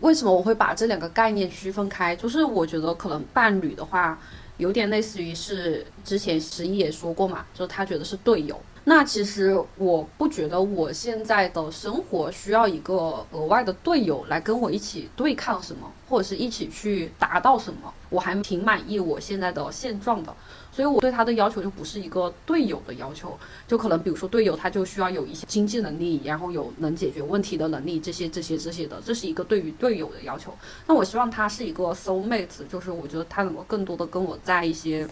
[0.01, 2.15] 为什么我会把这两个概念区分开？
[2.15, 4.17] 就是我觉得可能伴侣的话，
[4.59, 8.61] 有点类似于是之前十一也说过嘛，就是他觉得是队友。
[8.85, 17.93] 那其实我不觉得我现在的生活需要一个额外的队友来跟我一起对抗什么，或者是一起去达到什么。
[18.09, 20.35] 我还挺满意我现在的现状的，
[20.79, 23.37] 所以我对他的要求就不是一个队友的要求，
[23.67, 30.55] 就可能比如说队友他就需要有一些经济能力，然后有能解决问题的能力，这些这些这些的，这是一个对于队友的要求。
[30.87, 35.05] 那我希望他是一个 soul mate，就是我觉得他能够更多的跟我在一些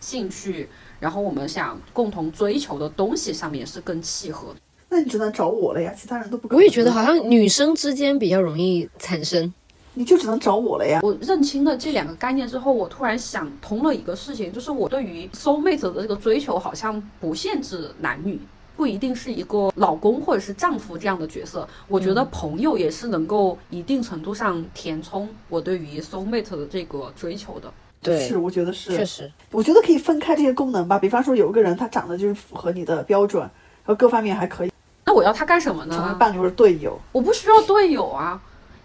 [0.00, 0.66] 兴趣，
[0.98, 4.60] 然后我们想共同追求的东西上面是更契合的。
[4.88, 6.48] 那你只能找我了呀，其他人都不。
[6.56, 9.52] 我也觉得好像女生之间比较容易产生。
[9.94, 11.00] 你就只能找我了呀。
[11.02, 18.40] 我认清了这两个概念之后，我突然想通了一个事情，就是我对于 soul mate 的这个追求好像不限制男女，
[18.76, 21.68] 不一定是一个老公或者是丈夫这样的角色。
[21.88, 27.72] 我觉得朋友也是能够一定程度上填充我对于 soul mate 的这个追求的。
[28.02, 30.98] 对，是，我觉得是，确实，我觉得可以分开这些功能吧。
[30.98, 34.72] 比方说，有一个人他长得就是符合你的标准，然后各方面还可以，
[35.04, 35.94] 那我要他干什么呢？
[35.94, 36.98] 成为伴侣或者队友。
[37.12, 38.40] 我不需要队友啊。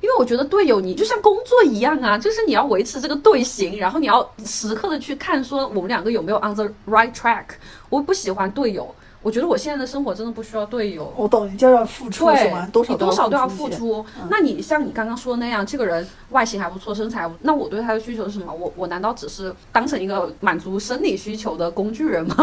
[0.06, 7.46] 因为我觉得队友你就像工作一样啊，就是你要维持这个队形，然后你要时刻的去看说我们两个有没有 on the right track。
[7.90, 11.12] 我不喜欢队友，我觉得我现在的生活真的不需要队友。
[11.18, 14.06] 我懂，你就要付出对什么，多少你多少都要付出。
[14.30, 18.54] 那你像你刚刚说的那样，这个人外形还不错，身材不，那我对他的需求是什么？
[18.54, 22.36] 我我难道只是当成一个满足生理需求的工具人吗？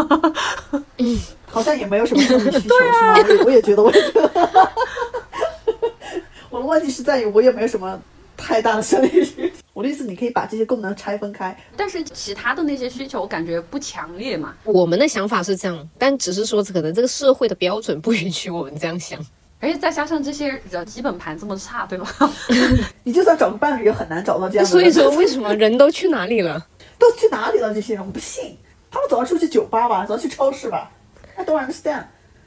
[1.49, 3.13] 好像也没有什么生理需求， 是吗？
[3.15, 4.69] 我也我也觉得，我也觉得。
[6.53, 7.99] 我的问题是在于，我也没有什么
[8.37, 9.55] 太大的生理需求。
[9.73, 11.57] 我的意思，你可以把这些功能拆分开。
[11.75, 14.53] 但是其他的那些需求，我感觉不强烈嘛。
[14.63, 19.19] 我们的想法是这样，但只是说可能这个社会的标准不允许我们这样想。
[19.59, 22.07] 而且再加上这些人基本盘这么差，对吧？
[23.01, 24.91] 你就算找个伴侣，也很难找到这样的所以。
[24.91, 26.63] 说，为什么人都去哪里了？
[26.99, 27.73] 都去哪里了？
[27.73, 28.55] 这些人，我不信。
[28.91, 30.91] 他们总要出去酒吧吧，总要去超市吧
[31.35, 32.03] ？I don't understand。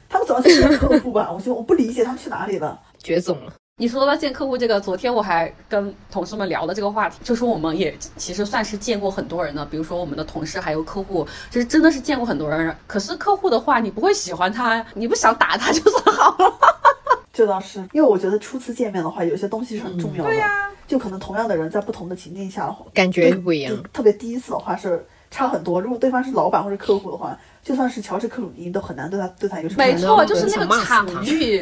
[0.07, 1.29] 他们总要去见客户吧？
[1.29, 2.79] 我就我不理解他们去哪里了。
[3.03, 3.51] 绝种了。
[3.79, 12.75] 你说到见客户这个，昨天我还跟同事们聊了这个话题，就说我们也其实算是见过很多人的，比如说我们的同事还有客户，就是真的是见过很多人。
[12.87, 16.57] 可是客户的话，你不会喜欢他，你不想打他就算好了。
[17.31, 20.29] 这倒是，因为我觉得初次见面的话，有些东西是很重要的。
[20.31, 23.77] 对呀就可能同样的人在不同的情境下，感觉不一样。
[23.93, 25.79] 特别第一次的话是差很多。
[25.79, 27.37] 如果对方是老板或者客户的话，
[27.67, 29.83] 就算是乔治克鲁尼都很难对他对他有什么。
[29.83, 31.61] 没错，就是那个场域，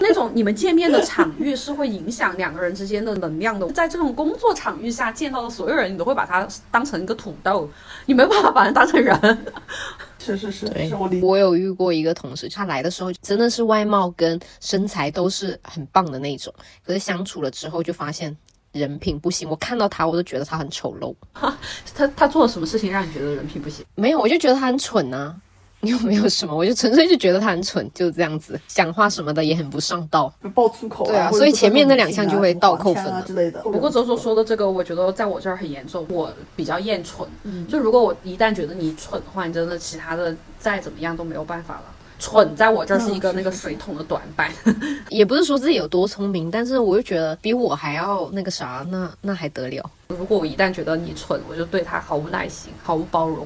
[0.00, 3.66] 那种你们见面的场域是会影响两个人之间的能量的。
[3.72, 7.68] 在这种工作场域下见到的所有人，你都会把他当成一个土豆，
[8.06, 9.18] 你没办法把他当成人。
[10.20, 11.10] 是是是对是，我。
[11.20, 16.54] 我有遇过一个同事，他来的时候真的是外貌跟身材都是很棒的那种，
[16.86, 18.36] 可是相处了之后就发现
[18.72, 19.48] 人品不行。
[19.48, 21.14] 我看到他，我都觉得他很丑陋。
[21.94, 23.84] 他他做了什么事情让你觉得人品不行？
[23.94, 25.34] 没有，我就觉得他很蠢呐、
[25.80, 26.56] 你有没有什么？
[26.56, 30.32] 我就纯粹就觉得他很蠢，就是这样子，讲话什么的也很不上道。
[30.42, 33.60] 就爆粗口对啊所以前面那两项就会倒扣分之类的。
[33.62, 36.06] 不过周周说的这个，我觉得在我这儿很严重。
[36.08, 41.82] 我比较厌蠢，嗯就如果我一旦觉得你蠢的话，你真的其他的再怎么样都没有办法了。
[42.22, 44.48] 蠢在我这儿是一个那个水桶的短板。
[45.10, 49.90] 也不是说自己有多聪明，但是我就觉得比我还要那个啥，那那还得了？
[50.06, 53.44] 如果我一旦觉得你蠢，我就对他毫无耐心，毫无包容。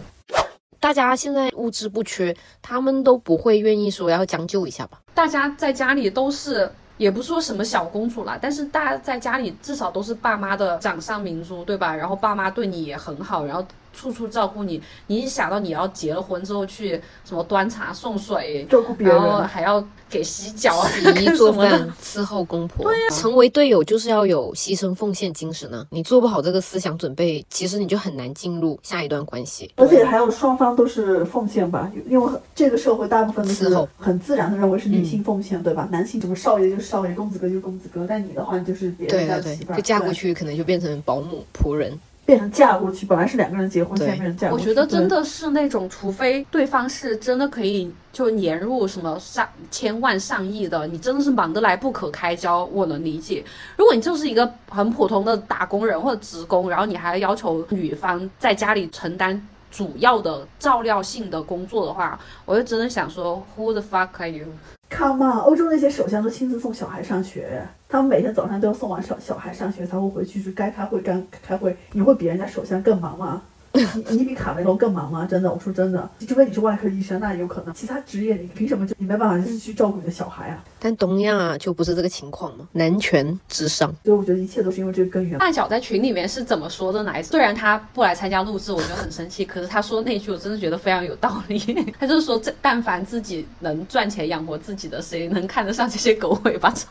[0.79, 4.99] 大家现在物质不缺，他们都不会愿意说要将就一下吧？
[5.15, 11.97] 大家在家里都是，也不说什么小公主啦，但是大家在家里至少都是爸妈的掌上明珠，对吧？
[11.97, 14.81] 然后爸妈对你也很好，然后处处照顾你。
[15.07, 29.71] 你一想到你要结了婚之后去什么端茶送水，照顾别然后人，还要给洗脚、洗衣 做什么的饭、伺候公婆， 成为队友就是要有牺牲奉献精神呢、你做不好这个思想准备，其实你就很难进入下一段关系。
[29.77, 35.89] 而且还有双方都是奉献吧，因为这个社会大部分都是伺候很自然的认为是女性奉献，对吧？
[35.91, 41.99] 男性什么少爷就是少爷，公子哥就是公子哥，但你的话就是别对对对人家的媳妇，儿，就嫁过，去可能就变成保姆仆人。
[42.27, 44.69] 变成嫁过去，本来是两个人结婚，现在变成嫁过去。
[44.69, 53.45] 我觉得真的是那种，除非对方是真的可以就年入什么上千万上亿的，你真的是忙得来不可开交，我能理解。
[53.77, 71.77] 如果你就是一个很普通的打工人或者职工，然后你还要求女方在家里承担主要的照料性的工作的话，我就真的想说，Who the fuck are you？Come on，欧洲那些首相都亲自送小孩上学，他们每天早上都要送完小小孩上学才会回去，是该开会干开会。
[71.93, 73.43] 你会比人家首相更忙吗？
[73.73, 75.27] 你你比卡梅隆更忙吗？
[75.29, 77.75] 真的，我说真的，除非你是外科医生，那有可能。
[77.75, 80.65] 其他职业你凭什么就你没办法就是去照顾你的小孩啊？
[80.79, 83.95] 但东亚就不是这个情况嘛，男权至上。
[84.03, 85.39] 所以我觉得一切都是因为这个根源。
[85.39, 87.29] 大脚在群里面是怎么说的来着？
[87.37, 91.59] 虽然他不来参加录制，我觉得很生气，可是他说那句我真的觉得非常有道理。
[92.01, 96.89] 他就是说，这但凡自己能赚钱养活自己的，谁能看得上这些狗尾巴草？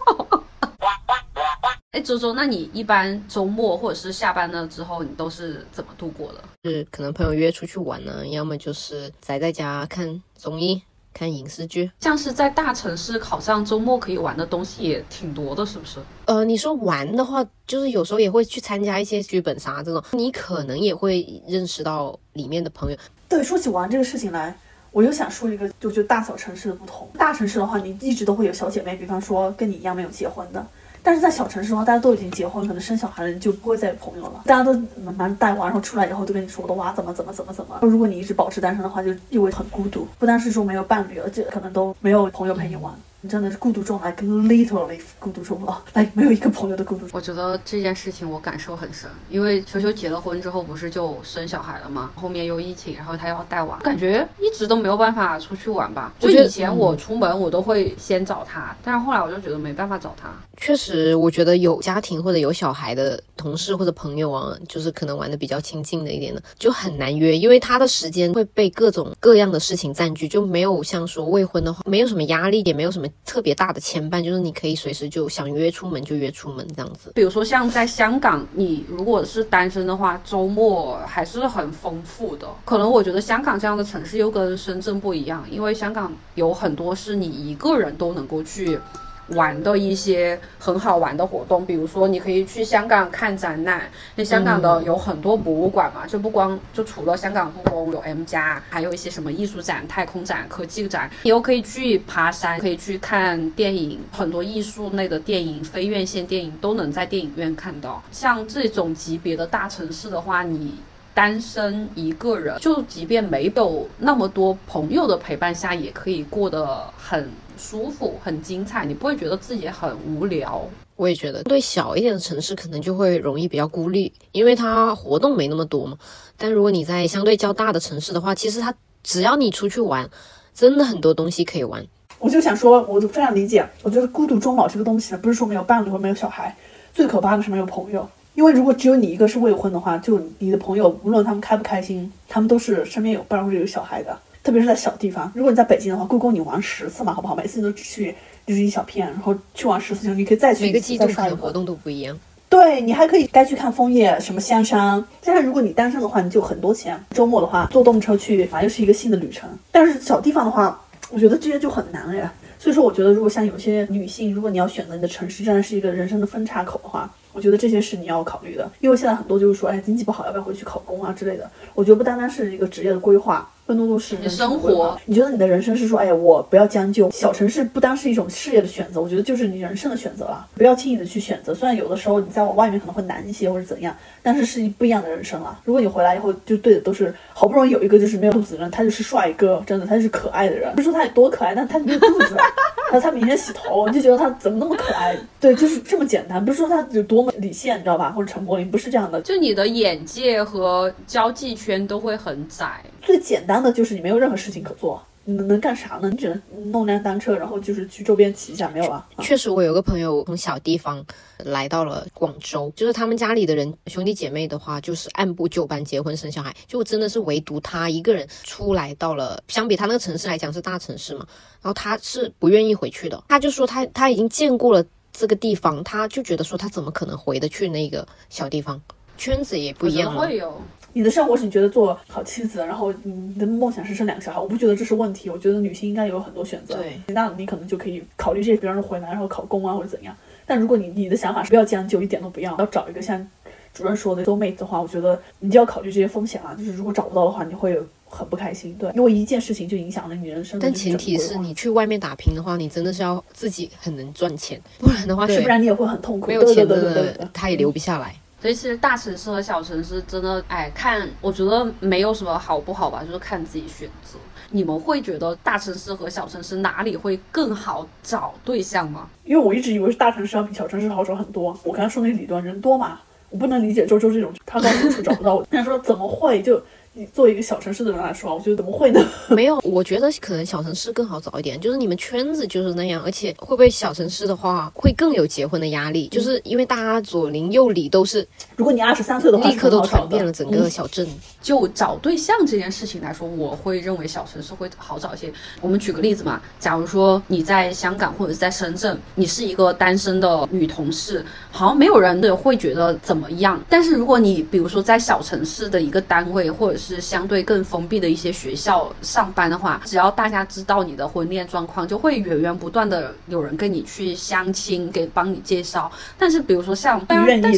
[1.96, 6.44] 哎，周周，那你一般周末或者是下班了之后，你都是怎么度过的？
[6.66, 11.90] 是可能朋友约出去玩呢，要么就是宅在家看综艺、看影视剧。
[12.02, 16.00] 像是在大城市，好像周末可以玩的东西也挺多的，是不是？
[16.26, 22.98] 呃，你说玩的话，就是有时候也会去参加一些剧本杀这种，你可能也会认识到里面的朋友。
[23.30, 24.54] 对，说起玩这个事情来，
[24.92, 27.10] 我又想说一个，就就大小城市的不同。
[27.18, 30.68] 大城市的话，你一直都会有小姐妹，比方说跟你一样没有结婚的，
[31.06, 34.42] 但是在小城市的话，大家都已经结婚，可能生小孩了，你就不会再有朋友了。
[34.46, 37.78] 大家都慢慢带娃，然后出来以后都跟你说我的娃怎么怎么怎么怎么。
[37.84, 42.92] 如果你一直保持单身的话，就意味很孤独，不单是说没有伴侣而且可能都没有朋友陪你玩。
[43.28, 47.08] 真的是孤独终来，跟 literally 孤独终老，哎，没有一个朋友的孤独。
[47.12, 52.12] 我觉得这件事情我感受很深，因为球球结了婚之后不是就生小孩了吗？
[52.16, 56.14] 后面又疫情，然后他要带娃，感觉一直都没有办法出去玩吧。
[56.20, 60.30] 就以前我出门我都会先找他，但是后来我就觉得没办法找他。
[60.58, 73.08] 确实，我觉得有家庭或者有小孩的同事或者朋友啊，就是可能玩的比较亲近的一点的，就很难约，因为他的时间会被各种各样的事情占据，就没有像说未婚的话，没有什么压力，也没有什么。
[73.24, 77.12] 特别大的牵绊就是你可以随时就想约出门就约出门这样子。
[77.16, 82.48] 比如说像在香港，你如果是单身的话，周末还是很丰富的。
[82.66, 88.80] 可能我觉得香港这样的城市又跟深圳不一样，因为香港有很多是你一个人都能够去。
[89.30, 108.04] 玩的一些很好玩的活动，比如说你可以去香港看展览，那香港的有很多博物馆嘛，就不光就除了香港故宫有 M 加，还有一些什么艺术展、太空展、科技展，你又可以去爬山，可以去看电影，很多艺术类的电影、非院线电影都能在电影院看到。
[108.12, 110.76] 像这种级别的大城市的话，你
[111.14, 117.28] 单身一个人，就即便没有那么多朋友的陪伴下，也可以过得很。
[117.58, 120.62] 舒服，很精彩，你不会觉得自己很无聊。
[120.96, 125.98] 我也觉得，对小一点的城市可能就会容易比较孤立，因为它活动没那么多嘛。
[126.38, 130.10] 但如果你在相对较大的城市的话，其实它只要你出去玩，
[130.54, 131.86] 真的很多东西可以玩。
[132.18, 133.68] 我就想说，我就非常理解。
[133.84, 136.56] 我觉得孤独终老这个东西呢，不是说没有伴侣或没有小孩，
[136.94, 138.08] 最可怕的是没有朋友。
[138.34, 144.18] 因为如果只有你一个是未婚的话，就你的朋友无论他们开不开心，他们都是身边有伴或者有小孩的。
[144.46, 147.36] 特别是在小地方，如果你在北京的话，故宫你玩十次嘛，好不好？
[147.36, 148.14] 每次你都只去
[148.46, 150.66] 就是一小片，然后去玩十次，你可以再去。
[150.66, 152.16] 每个季度的活动都不一样。
[152.48, 155.04] 对你还可以该去看枫叶，什么香山。
[155.20, 156.96] 加上如果你单身的话，你就很多钱。
[157.10, 159.50] 周末的话，坐动车去反正，又是一个新的旅程。
[159.72, 160.80] 但是小地方的话，
[161.10, 162.32] 我觉得这些就很难哎。
[162.60, 168.68] 所以说，我觉得如果像有些女性，如果你要选择你的城市，真的是一个人生的分岔口的话，我觉得这些是你要考虑的。
[168.80, 171.48] 因为现在很多就是说，哎，经济不好，要不要回去考公啊之类的。
[171.74, 173.48] 我觉得不单单是一个职业的规划。
[173.68, 177.10] 更多的是你生活，你觉得你的人生是说，哎呀，我不要将就。
[177.10, 180.46] 小城市不单是一种事业的选择，我觉得就是你人生的选择了。
[180.54, 185.60] 不要轻易的去选择，虽然有的时候你在往外面可能会难一些或者怎样，但是是不一样的人生了。
[185.64, 190.72] 如果你回来以后就对的都是好不容易有一个就是没有肚子的人，他就是帅哥，真的他就是可爱的人。
[190.76, 192.36] 不是说他有多可爱，但他没有肚子，
[192.92, 195.18] 然后他每天洗头，你就觉得他怎么那么可爱？
[195.40, 196.44] 对，就是这么简单。
[196.46, 198.12] 不是说他有多么理性，你知道吧？
[198.12, 202.84] 或者陈柏霖不是这样的，就你的眼界和交际圈都会很窄。
[203.02, 206.10] 最简单的就是你没有任何事情可做，你能干啥呢？
[206.10, 209.06] 你只能弄辆单车，然后就是去周边骑一下，没有了。
[209.20, 211.04] 确实，我有个朋友从小地方
[211.44, 221.26] 来到了广州，就是他们家里的人兄弟姐妹的话，就是按部就班结婚生小孩，就真的是唯独他一个人出来到了，相比他那个城市来讲是大城市嘛，
[221.62, 224.84] 然后他是不愿意回去的，他就说他他已经见过了
[225.18, 228.80] 这个地方，他就觉得说他怎么可能回得去那个小地方，
[229.18, 230.62] 圈子也不一样会有。
[230.94, 235.30] 你的生活是你觉得做好妻子，然后你的梦想是生两个小孩，我不觉得这是问题。
[235.30, 236.76] 我觉得女性应该有很多选择。
[236.76, 240.16] 对，那你可能就可以考虑这些，比方说回来然后考公啊或者怎样。
[240.46, 243.26] 但如果你你的想法是不要将就，一点都不要，要找一个像
[243.74, 246.56] 主任说的 soul mate 的话，我觉得你就要考虑这些风险啊。
[246.58, 248.74] 就是如果找不到的话，你会很不开心。
[248.78, 250.60] 对，因为一件事情就影响了你人生。
[250.60, 256.28] 但前提是你去外面打拼的话，你真的是要自己很能赚钱，不然的话，是不然你也会很痛苦。
[256.28, 258.16] 没有钱的，他也留不下来。
[258.42, 264.20] 所以其实大城市和小城市真的，哎，看我觉得没有什么好不好吧，就是看自己选择。
[264.52, 269.10] 你们会觉得大城市和小城市哪里会更好找对象吗？
[269.24, 271.58] 因为我一直以为是大城市要比小城市好找很多。
[271.64, 273.00] 我刚才说那个理论，人多嘛，
[273.32, 275.36] 我不能理解周周这种他高处找不到。
[275.36, 276.62] 我， 他说怎么会就？
[276.98, 279.06] 你作为一个小城市的人来说，我觉得怎么会呢？
[279.28, 286.08] 没有，我觉得可能小城市更好找一点，就是你们圈子就是那样，而且会不会小城市的话会更有结婚的压力？
[286.08, 291.06] 就是因为大家左邻右里都是，如果你二十三岁的话，立刻都传遍了整个小镇。
[291.42, 295.32] 就找对象这件事情来说，我会认为小城市会好找一些。
[295.60, 303.62] 我们举个例子嘛，假如说你在香港或者是在深圳，你是一个单身的女同事，好像没有人的会觉得怎么样。
[303.70, 315.92] 但是如果你比如说在小城市的一个单位或者是是相对更封闭的一些学校上班的话，只要大家知道你的婚恋状况，就会源源不断的有人跟你去相亲，给帮你介绍。
[316.20, 317.58] 但是比如说像，但是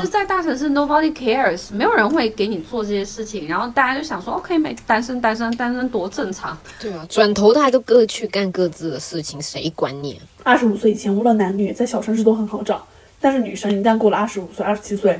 [0.00, 6.56] 实，在大城市，nobody cares，没有人会给你做这些事情，然后大家就想说，OK，没单身，单身，单身多正常。
[6.78, 10.22] 对啊，转头大家都各去干各自的事情，谁管你啊？
[10.44, 12.86] 二十五岁以前，无论男女，在小城市都很好找。
[13.18, 15.18] 但是女生一旦过了二十五岁、二十七岁，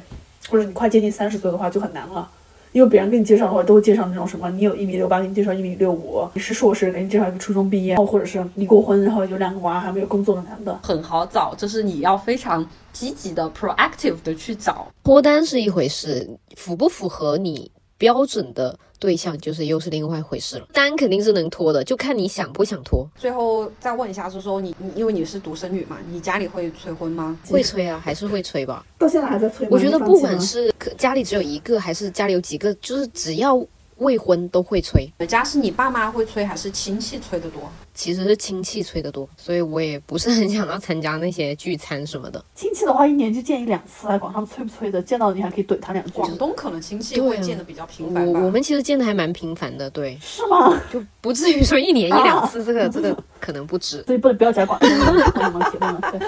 [0.51, 2.29] 或者你快接近三十岁的话，就很难了。
[2.77, 10.79] 因为别人给你介绍的话，都会介绍那种什么，你有一米六八，给你介绍一米六五；你是硕士，给你介绍一个初中毕业，然后或者是离过婚，然后有两个娃还没有工作的男的。
[10.83, 14.89] 很好找，就是你要非常积极的、proactive 的去找。
[15.03, 20.67] 脱单是一回事，符不符合你标准的对象，就是又是另外一回事了。
[20.73, 23.09] 单肯定是能脱的，就看你想不想脱。
[23.17, 27.39] 最后再问一下，就是说你你因为你是独生女嘛，你家里会催婚吗？
[27.49, 28.85] 会催啊，还是会催吧。
[28.99, 29.67] 到现在还在催？
[29.71, 33.61] 我觉得不管是可家里只有一个，还是家里有几个，就是只要
[33.99, 35.09] 未婚都会催。
[35.27, 37.71] 家是你爸妈会催，还是亲戚催的多？
[37.97, 42.45] 其实是亲戚催的多，所以我也不是很 想要参加那些聚餐什么的。
[42.55, 48.41] 亲戚的话，一年就见一两次，还管他们催不催的，见到你还可以怼他两句，广东可能亲戚会见的比较频繁吧。
[48.41, 50.79] 我我们其实见的还蛮频繁的，对，是吗？
[50.93, 54.03] 就不至于说一年 一两次，这个这个可能不止。
[54.05, 56.21] 所以不能不要讲广东人，朋友们结论了，对，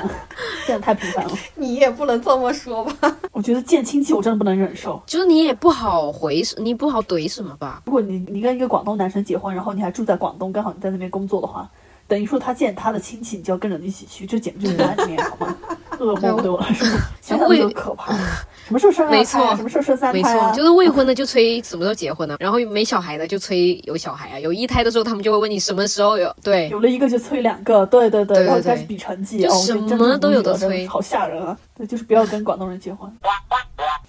[0.66, 1.32] 这样太频繁了。
[1.54, 3.16] 你也不能这么说吧？
[3.32, 5.00] 我觉得见亲戚我真的不能忍受。
[5.06, 7.82] 就是你也不好回，你不好怼什么吧？
[7.86, 11.57] 如果你你跟一个广东男生结婚，然后你还住在广东，刚好你在那边工作的话，
[12.08, 15.54] 等于说他见他的亲戚，你就要跟着一起去，这简直就是难里面好吗？
[15.98, 16.86] 噩梦对我来说，
[17.20, 18.14] 想想就可怕。
[18.14, 20.56] 什么时候生二没胎什么时候生三胎啊错，？
[20.56, 26.34] 就是未婚的就催什么时候结婚呢、然后没小孩的就催有小孩啊，有一胎的时候他们就会问你什么时候有。
[26.42, 31.56] 对，有了一个就催两个，对对对，对对然后就开始比成绩，就哦，什么都有的催好吓人啊！
[31.76, 33.10] 对，就是不要跟广东人结婚。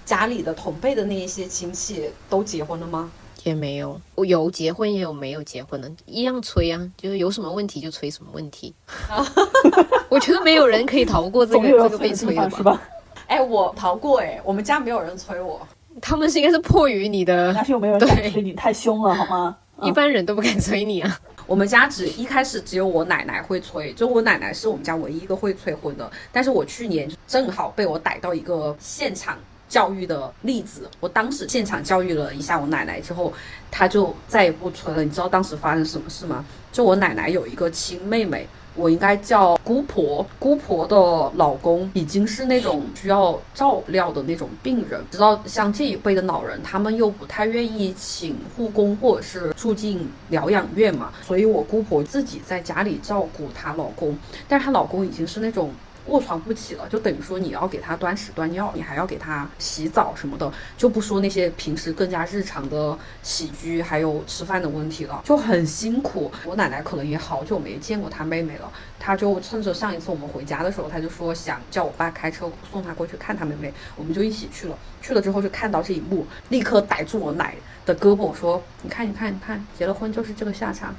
[0.05, 3.09] 家里的同辈的那一些亲戚都结婚了吗？
[3.43, 8.73] 也没有，我有结婚也有没有结婚的，一样催啊，就是有什么问题就催什么问题。
[10.09, 12.49] 我觉得没有人可以逃过这个 这个被催的？
[12.49, 12.81] 是吧？
[13.27, 15.65] 哎，我逃过哎，我们家没有人催我。
[16.01, 19.57] 他们是应该是迫于你的但，是又没有人敢对催你，太凶了好吗？
[19.81, 21.19] 一般人都不敢催你啊。
[21.45, 26.09] 我们家只一开始只有我奶奶会催，就我奶奶是我们家唯一一个会催婚的。
[26.31, 29.37] 但是我去年正好被我逮到一个现场
[29.69, 33.31] 教育的例子，我当时现场教育了一下我奶奶之后，
[33.71, 35.03] 她就再也不催了。
[35.03, 36.43] 你知道当时发生什么事吗？
[36.71, 38.45] 就我奶奶有一个亲妹妹。
[38.75, 40.95] 我应该叫姑婆，姑婆的
[41.35, 45.03] 老公已经是那种需要照料的那种病人。
[45.11, 54.17] 知道像这一辈的老人，他们又不太愿意请护工或者是住进疗养院嘛，所以我姑婆自己在家里照顾她老公，
[54.47, 55.73] 但是她老公已经是那种。
[56.09, 66.31] 卧床不起了，就等于说你要给他端屎端尿，你还要给他洗澡什么的，就不说那些平时更加日常的起居还有吃饭的问题了，就很辛苦。
[66.43, 74.77] 我奶奶可能也好久没见过她妹妹了，她就趁着上一次我们回家的时候，她就说想叫我爸开车送她过去看她妹妹，我们就一起去了。
[75.01, 77.55] 去了之后就看到这一幕，立刻逮住我奶
[77.85, 80.93] 的胳膊说：“你看，你看，你看，结了婚就是这个下场。”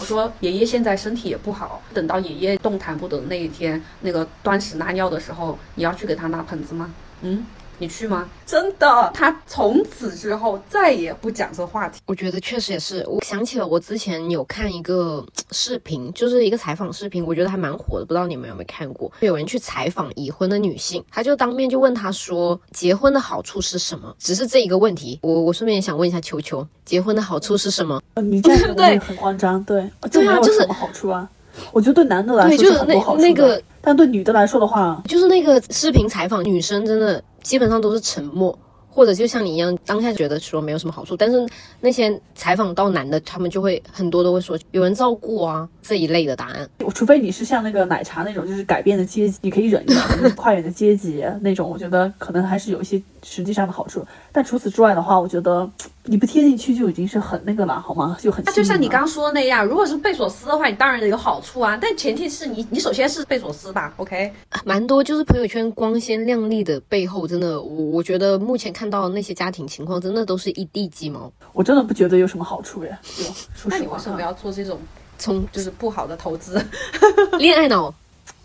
[0.00, 6.92] 我说爷爷现在身体也不好，等到爷爷动弹不得那一天，那个端屎拉尿的时候，你要去给他拿盆子吗？
[7.22, 7.44] 嗯，
[7.80, 8.28] 你去吗？
[8.46, 11.98] 真的，他从此之后再也不讲这话题。
[12.06, 19.10] 我觉得确实也是，我想起了我之前有看一个视频，就是一个采访视频，我觉得还蛮火的，不知道你们有没有看过？
[19.20, 24.14] 有人去采访已婚的女性，他就当面就问她说，结婚的好处是什么？
[24.18, 28.02] 只是这一个问题，我我顺便也想问一下球球，结婚的好处是什么？
[28.14, 31.26] 呃你这样 对很慌张，对，对啊就是什么好处啊。
[31.72, 38.56] 我觉得对男的来，说就是很多好处的那个但对女的来说的话，就是那个视频采访，女生真的基本上都是沉默，
[38.88, 41.46] 或者就像你一样，当下觉得说没有什么好处，但是
[41.80, 46.68] 那些采访到男的，他们就会很多都会说有人照顾啊这一类的答案。
[46.94, 54.04] 除非你是像那个奶茶那种，就是改变的阶级，你可以忍一忍，跨越的阶级那种，我觉得可能还是有一些实际上的好处。
[54.32, 55.70] 但除此之外的话，我觉得
[56.10, 58.16] 你不贴进去就已经是很那个了，好吗？
[58.20, 64.32] 就很那就像你刚刚说的那样，如果是贝索斯的话，你当然有好处啊，但前提是你你首先是贝索斯吧，OK？
[64.64, 71.32] 蛮多就是朋友圈光鲜亮丽的背后，真的，我我觉得目前看到的那些家庭情况，真的都是一地鸡毛。
[71.52, 72.98] 我真的不觉得有什么好处耶。
[73.16, 73.22] 就
[73.54, 74.80] 说那实话啊，你为什么要做这种
[75.16, 76.60] 从就是不好的投资？
[77.38, 77.94] 恋爱脑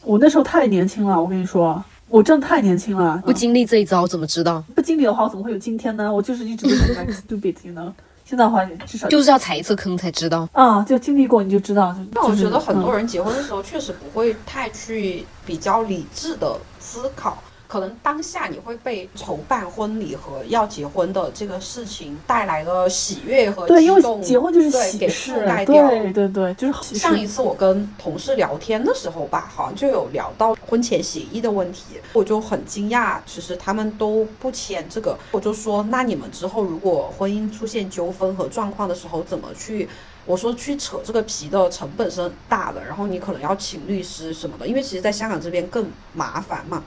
[0.03, 3.21] 我那时候太年轻了，我跟你说，我真的太年轻了。
[3.25, 4.63] 不经历这一遭，怎么知道？
[4.75, 6.11] 不经历的话，我怎么会有今天呢？
[6.11, 7.91] 我就是一直都是 like stupid，you know。
[8.23, 10.47] 现在的话，至少就是要踩一次坑才知道。
[10.51, 11.93] 啊，就经历过你就知道。
[11.93, 17.37] 就但我觉得很多人、人结婚的时候确实不会太去比较理智的思考，
[17.75, 25.89] 可可能当下你会被筹办婚礼和要结婚的这个事情带来的喜悦和对，因为激动，结婚就是对给喜事覆盖，掉。
[25.89, 35.17] 对对对，就是上一次我跟同事聊天的时候吧，好像就有聊到婚前协议的问题，我就很惊讶，其实他们都不签这个。
[35.31, 39.89] 我就说，那你们之后如果婚姻出现纠纷和状况的时候，怎么去？
[40.25, 46.81] 我说去扯这个皮的成本是很大的，然后你可能要请律师什么的，因为其实在香港这边更麻烦嘛。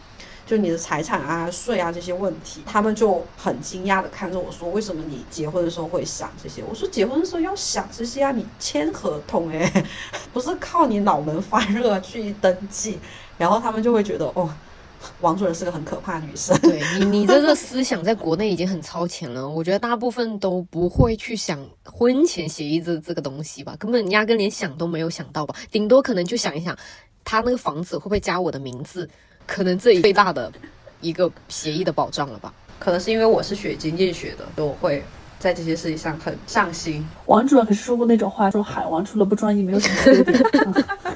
[0.48, 9.70] 就你的财产啊、税啊这些问题，他们就很惊讶的看着我说：“为什么你结婚的时候会想这些？”我说：“结婚的时候要想这些啊，你签合同诶，
[10.32, 12.98] 不是靠你脑门发热去登记。”
[13.36, 14.48] 然后他们就会觉得哦，
[15.20, 16.58] 王主任是个很可怕的女生。
[16.62, 19.46] 对你，你这个 思想在国内已经很超前了。
[19.46, 25.54] 我觉得大部分都不会去想婚前协议这这个东西吧，根本压根连想都没有想到吧。
[25.70, 26.74] 顶多可能就想一想，
[27.22, 29.08] 他那个房子会不会加我的名字，
[29.48, 30.52] 可能这最大的
[31.00, 32.52] 一个协议的保障了吧。
[32.78, 35.02] 可能是因为我是学经济学的，所以我会
[35.40, 37.04] 在这些事情上很上心。
[37.26, 40.40] 王主任可是说过那种话，说海王除了不专一，没有什么优点。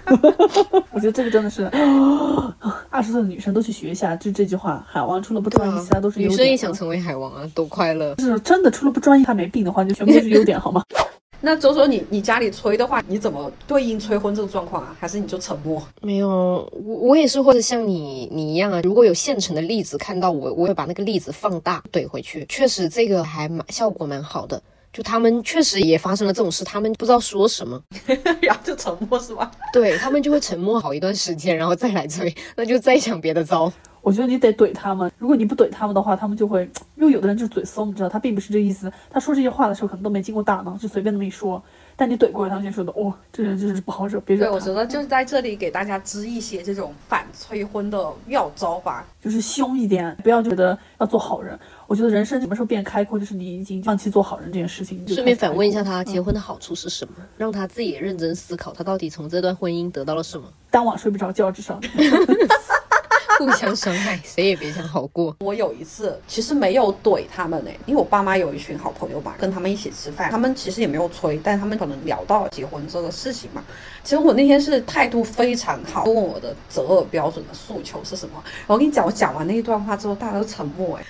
[0.90, 1.64] 我觉得这个真的是
[2.90, 6.32] 二十岁的女生都去学一下，就这句话：海王除了不专一，其他都是优点。
[6.32, 8.14] 女生也想成为海王啊，多快乐！
[8.16, 10.82] 就是真的，除了不专一，他没病的话，就全部都是优点，好吗？
[11.44, 14.96] 那周周，你你家里催的话，你怎么对应催婚这个状况啊？
[15.00, 15.82] 还是你就沉默？
[16.00, 16.28] 没有，
[16.72, 18.80] 我我也是，或者像你你一样啊。
[18.82, 22.46] 如果有现成的例子看到我，我会把那个例子放大怼回去。
[22.48, 24.62] 确实，这个还蛮效果蛮好的。
[24.92, 27.82] 就他们确实也发生了这种事，他们不知道说什么，
[28.40, 29.50] 然后就沉默是吧？
[29.72, 33.72] 对他们就会沉默好一段时间，然后再来催，那就再想别的招。
[34.02, 38.92] 我觉得你得怼他们，如果你不怼他们的话，他们就会，因为有的人就是嘴松，你知道，他并不是这意思。
[39.08, 41.62] 他说这些话的时候，可能都没经过大脑，就随便那么一说。
[41.94, 49.06] 但你怼过来，他们就说的，哦，这人真是不好惹，别惹对，我觉得就是在这里给大家支一些这种反催婚的妙招吧。
[49.20, 51.56] 就是凶一点，不要觉得要做好人。
[51.86, 55.06] 我觉得人生什么时候变开阔，就是你已经放弃做好人这件事情。
[55.06, 57.14] 顺便反问一下他，结婚的好处是什么？
[57.36, 60.48] 让他自己也认真思考，他到底从这段婚姻得到了什么？
[60.70, 61.78] 当晚睡不着觉，至少。
[63.38, 65.36] 互相伤害，谁也别想好过。
[65.40, 73.62] 我有一次其实没有怼他们呢，因为我爸妈有一群好朋友吧，跟他们一起吃饭，他们其实也没有催，但他们可能聊到结婚这个事情嘛。
[74.04, 78.42] 其实我那天是态度非常好，问我的择偶标准的诉求是什么。
[78.66, 81.04] 我跟你讲，我讲完那一段话之后，大家都沉默哎。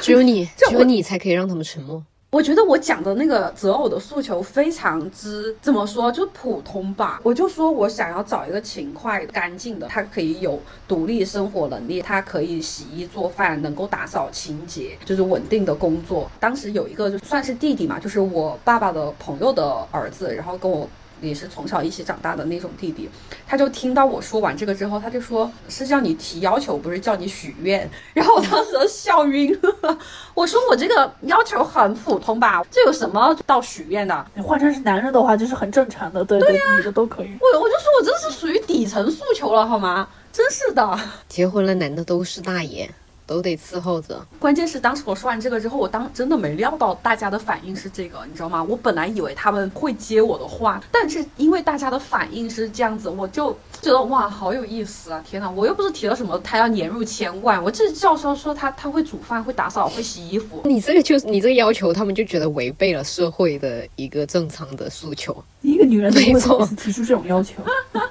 [0.00, 2.02] 只有你， 只有你才可以让他们沉默。
[2.30, 7.18] 我觉得我讲的那个择偶的诉求非常之怎么说，就是普通吧。
[7.22, 16.30] 我就说我想要找一个勤快、干净的，他可以有独立生活能力，他可以洗衣做饭，能够打扫清洁，就是稳定的工作。
[16.38, 20.86] 当时有一个就算是弟弟嘛，就是我爸爸的朋友的儿子，然后跟我。
[21.20, 23.08] 也是从小一起长大的那种弟弟，
[23.46, 27.88] 他就听到我说完这个之后，他就说是叫你提要求，不是叫你许愿。
[28.14, 29.98] 然后我当时都笑晕了。
[30.34, 34.26] 我说我这个要求很普通吧，这有什么到许愿的？
[34.34, 37.30] 你换成是男人的话，就是很正常的，对对，女的都可以。
[37.40, 40.08] 我我就说我这是属于底层诉求了，好吗？
[40.32, 40.98] 真是的。
[41.28, 42.88] 结婚了，男的都是大爷，
[43.28, 44.26] 都得伺候着。
[44.40, 48.64] 关键是当时我说完这个之后，我当真的没料到大家的反应是这个，你知道吗？
[48.64, 53.52] 我本来以为他们会接我的话，但是因为大家的反应是这样子，我就
[53.82, 55.22] 觉得哇，好有意思啊！
[55.28, 65.36] 天哪，我又不是提了什么他要年入千万，我这教授说他他会煮饭、会打扫、会洗衣服， 你这个就是你这个要求，他们就觉得违背了社会的一个正常的诉求。
[65.60, 67.62] 一个女人都没错提出这种要求，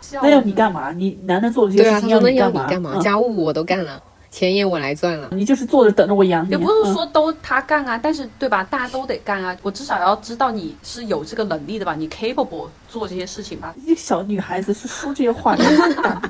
[0.02, 0.92] 笑 那要你干嘛？
[0.92, 2.92] 你男的做的这些事情他说那要你干你干嘛？
[2.96, 4.02] 嗯家务我都干了，
[4.38, 5.28] 钱也我来赚了。
[5.32, 6.52] 你就是坐着等着我养你。
[6.52, 8.64] 也不是嗯说都他干啊，但是对吧？
[8.66, 13.74] 大家都得干啊，我至少要知道你是有这个能力的吧，你 capable 做这些事情吧。
[13.84, 16.22] 一个小女孩子是说这些话，你真是大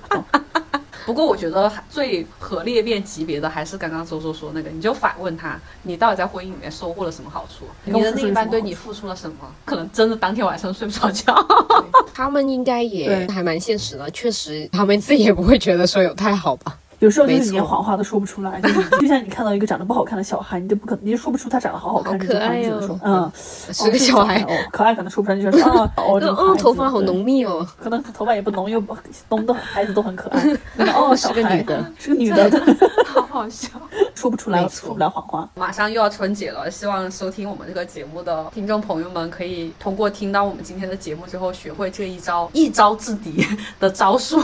[1.06, 7.66] 不过我觉得最核裂变级别的还是刚刚周周说那个，你就反问他，你到底在婚姻里面收获了什么好处？
[7.84, 9.36] 你的另一半对你付出了什么？
[9.66, 11.34] 可能真的当天晚上睡不着觉。
[12.14, 16.78] 他们应该也还蛮现实的，确实他们自己也不会觉得说有太好吧。
[17.00, 23.32] 有时候就是你连谎话都说不出来，就是 就像你看到一个长得不好看的小孩，你就不可能，你就说不出他长得好好看可爱你只能说哦嗯，
[23.74, 27.68] 是个小孩，哦，可爱可能说不出来，就说啊，哦，这个哦，孩子头发好浓密哦。
[27.80, 28.98] 可能头发也不浓，又不
[29.30, 30.44] 浓的孩子都很可爱。
[30.96, 32.60] 哦，是个女的，是个女的，对
[33.06, 33.70] 好好笑。
[34.16, 35.48] 说不出来，说不了谎话。
[35.54, 43.46] 马上又要春节了，希望收听我们这个节目的听众朋友们可以通过听到我们今天的节目之后，学会这一招一招制敌
[43.80, 44.40] 的招数。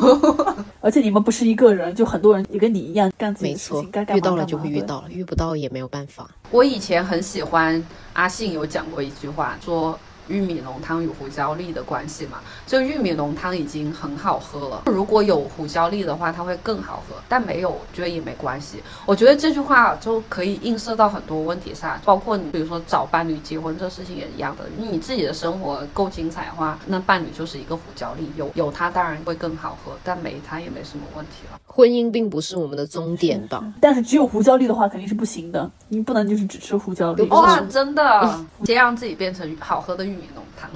[0.80, 6.30] 而且你们不是一个人，就很多人也跟你一样干自己没错的事情，该，干遇到了就会遇到了，遇不到也没有办法。
[6.52, 7.84] 我以前很喜欢
[8.14, 9.98] 阿信有讲过一句话，说
[10.30, 12.40] 玉米浓汤与胡椒粒的关系嘛。
[12.66, 17.16] 就玉米浓汤已经很好喝了，如果有胡椒粒的话，它会更好喝。
[17.28, 18.82] 但没有，我觉得也没关系。
[19.06, 24.64] 我觉得这句话就可以映射到很多问题上，包括你比如说找伴侣结婚这事情也一样的。
[24.78, 31.60] 你自己的生活够精彩的话，那伴侣就是一个胡椒粒，有有它当然会更好喝，但没它也没什么问题了。
[31.76, 33.64] 婚姻并不是我们的终点吧？
[33.82, 37.24] 但是只有胡椒粒的话肯定是不行的，你不能就是只吃胡椒粒。
[37.30, 40.70] 哇，真的， 先让自己变成好喝的玉米浓汤。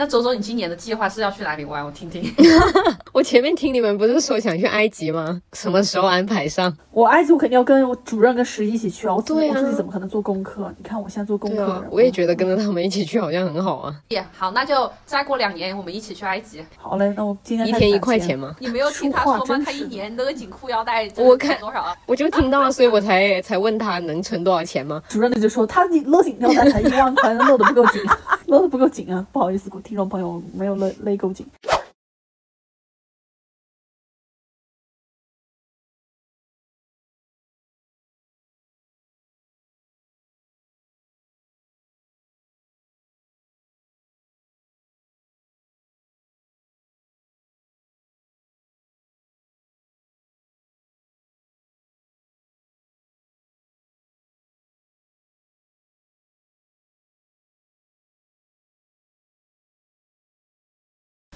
[0.00, 1.84] 那周周，你今年的计划是要去哪里玩？
[1.84, 2.22] 我听听。
[3.12, 5.42] 我前面听你们不是说想去埃及吗？
[5.54, 6.72] 什么时候安排上？
[6.92, 9.16] 我埃及我肯定要跟我主任跟十一一起去啊！
[9.16, 10.72] 我自己我自己怎么可能做功课？
[10.76, 13.92] 你看我现在做功课，我也觉得跟着他们一起去好像很好啊。
[14.10, 16.64] 耶，好，那就再过两年我们一起去埃及。
[16.76, 18.54] 好嘞，那我今天一天一块钱吗？
[18.60, 19.64] 你没有听他说吗？
[19.64, 21.96] 他一年勒紧裤腰带我看多少啊？
[22.06, 25.02] 我就听到了，所以我才才问他能存多少钱吗？
[25.08, 28.00] 主任就说他勒紧腰带才一万块，勒的不够紧，
[28.46, 29.26] 勒的不够紧啊！
[29.32, 30.66] 不好意思，听众朋友没。
[30.66, 31.46] 有勒勒够紧。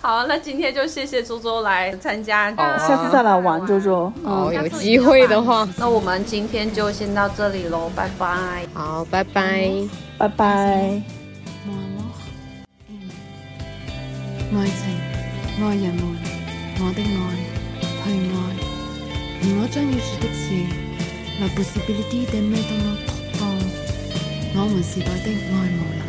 [0.03, 4.13] 好，那今天就谢谢周周来参加，下次再来玩周周。
[4.25, 8.67] 哦，有机会的话，那我们今天就先到这里喽，拜拜。
[8.75, 9.71] 好，拜拜，
[10.19, 11.01] 拜拜。
[14.55, 16.05] 爱情，爱人们，
[16.81, 17.07] 我的爱，
[18.03, 18.37] 去爱。
[19.41, 20.45] 而我将要说的是
[21.41, 22.99] ，la possibilité de me donner
[24.57, 26.02] 我们时代的爱慕。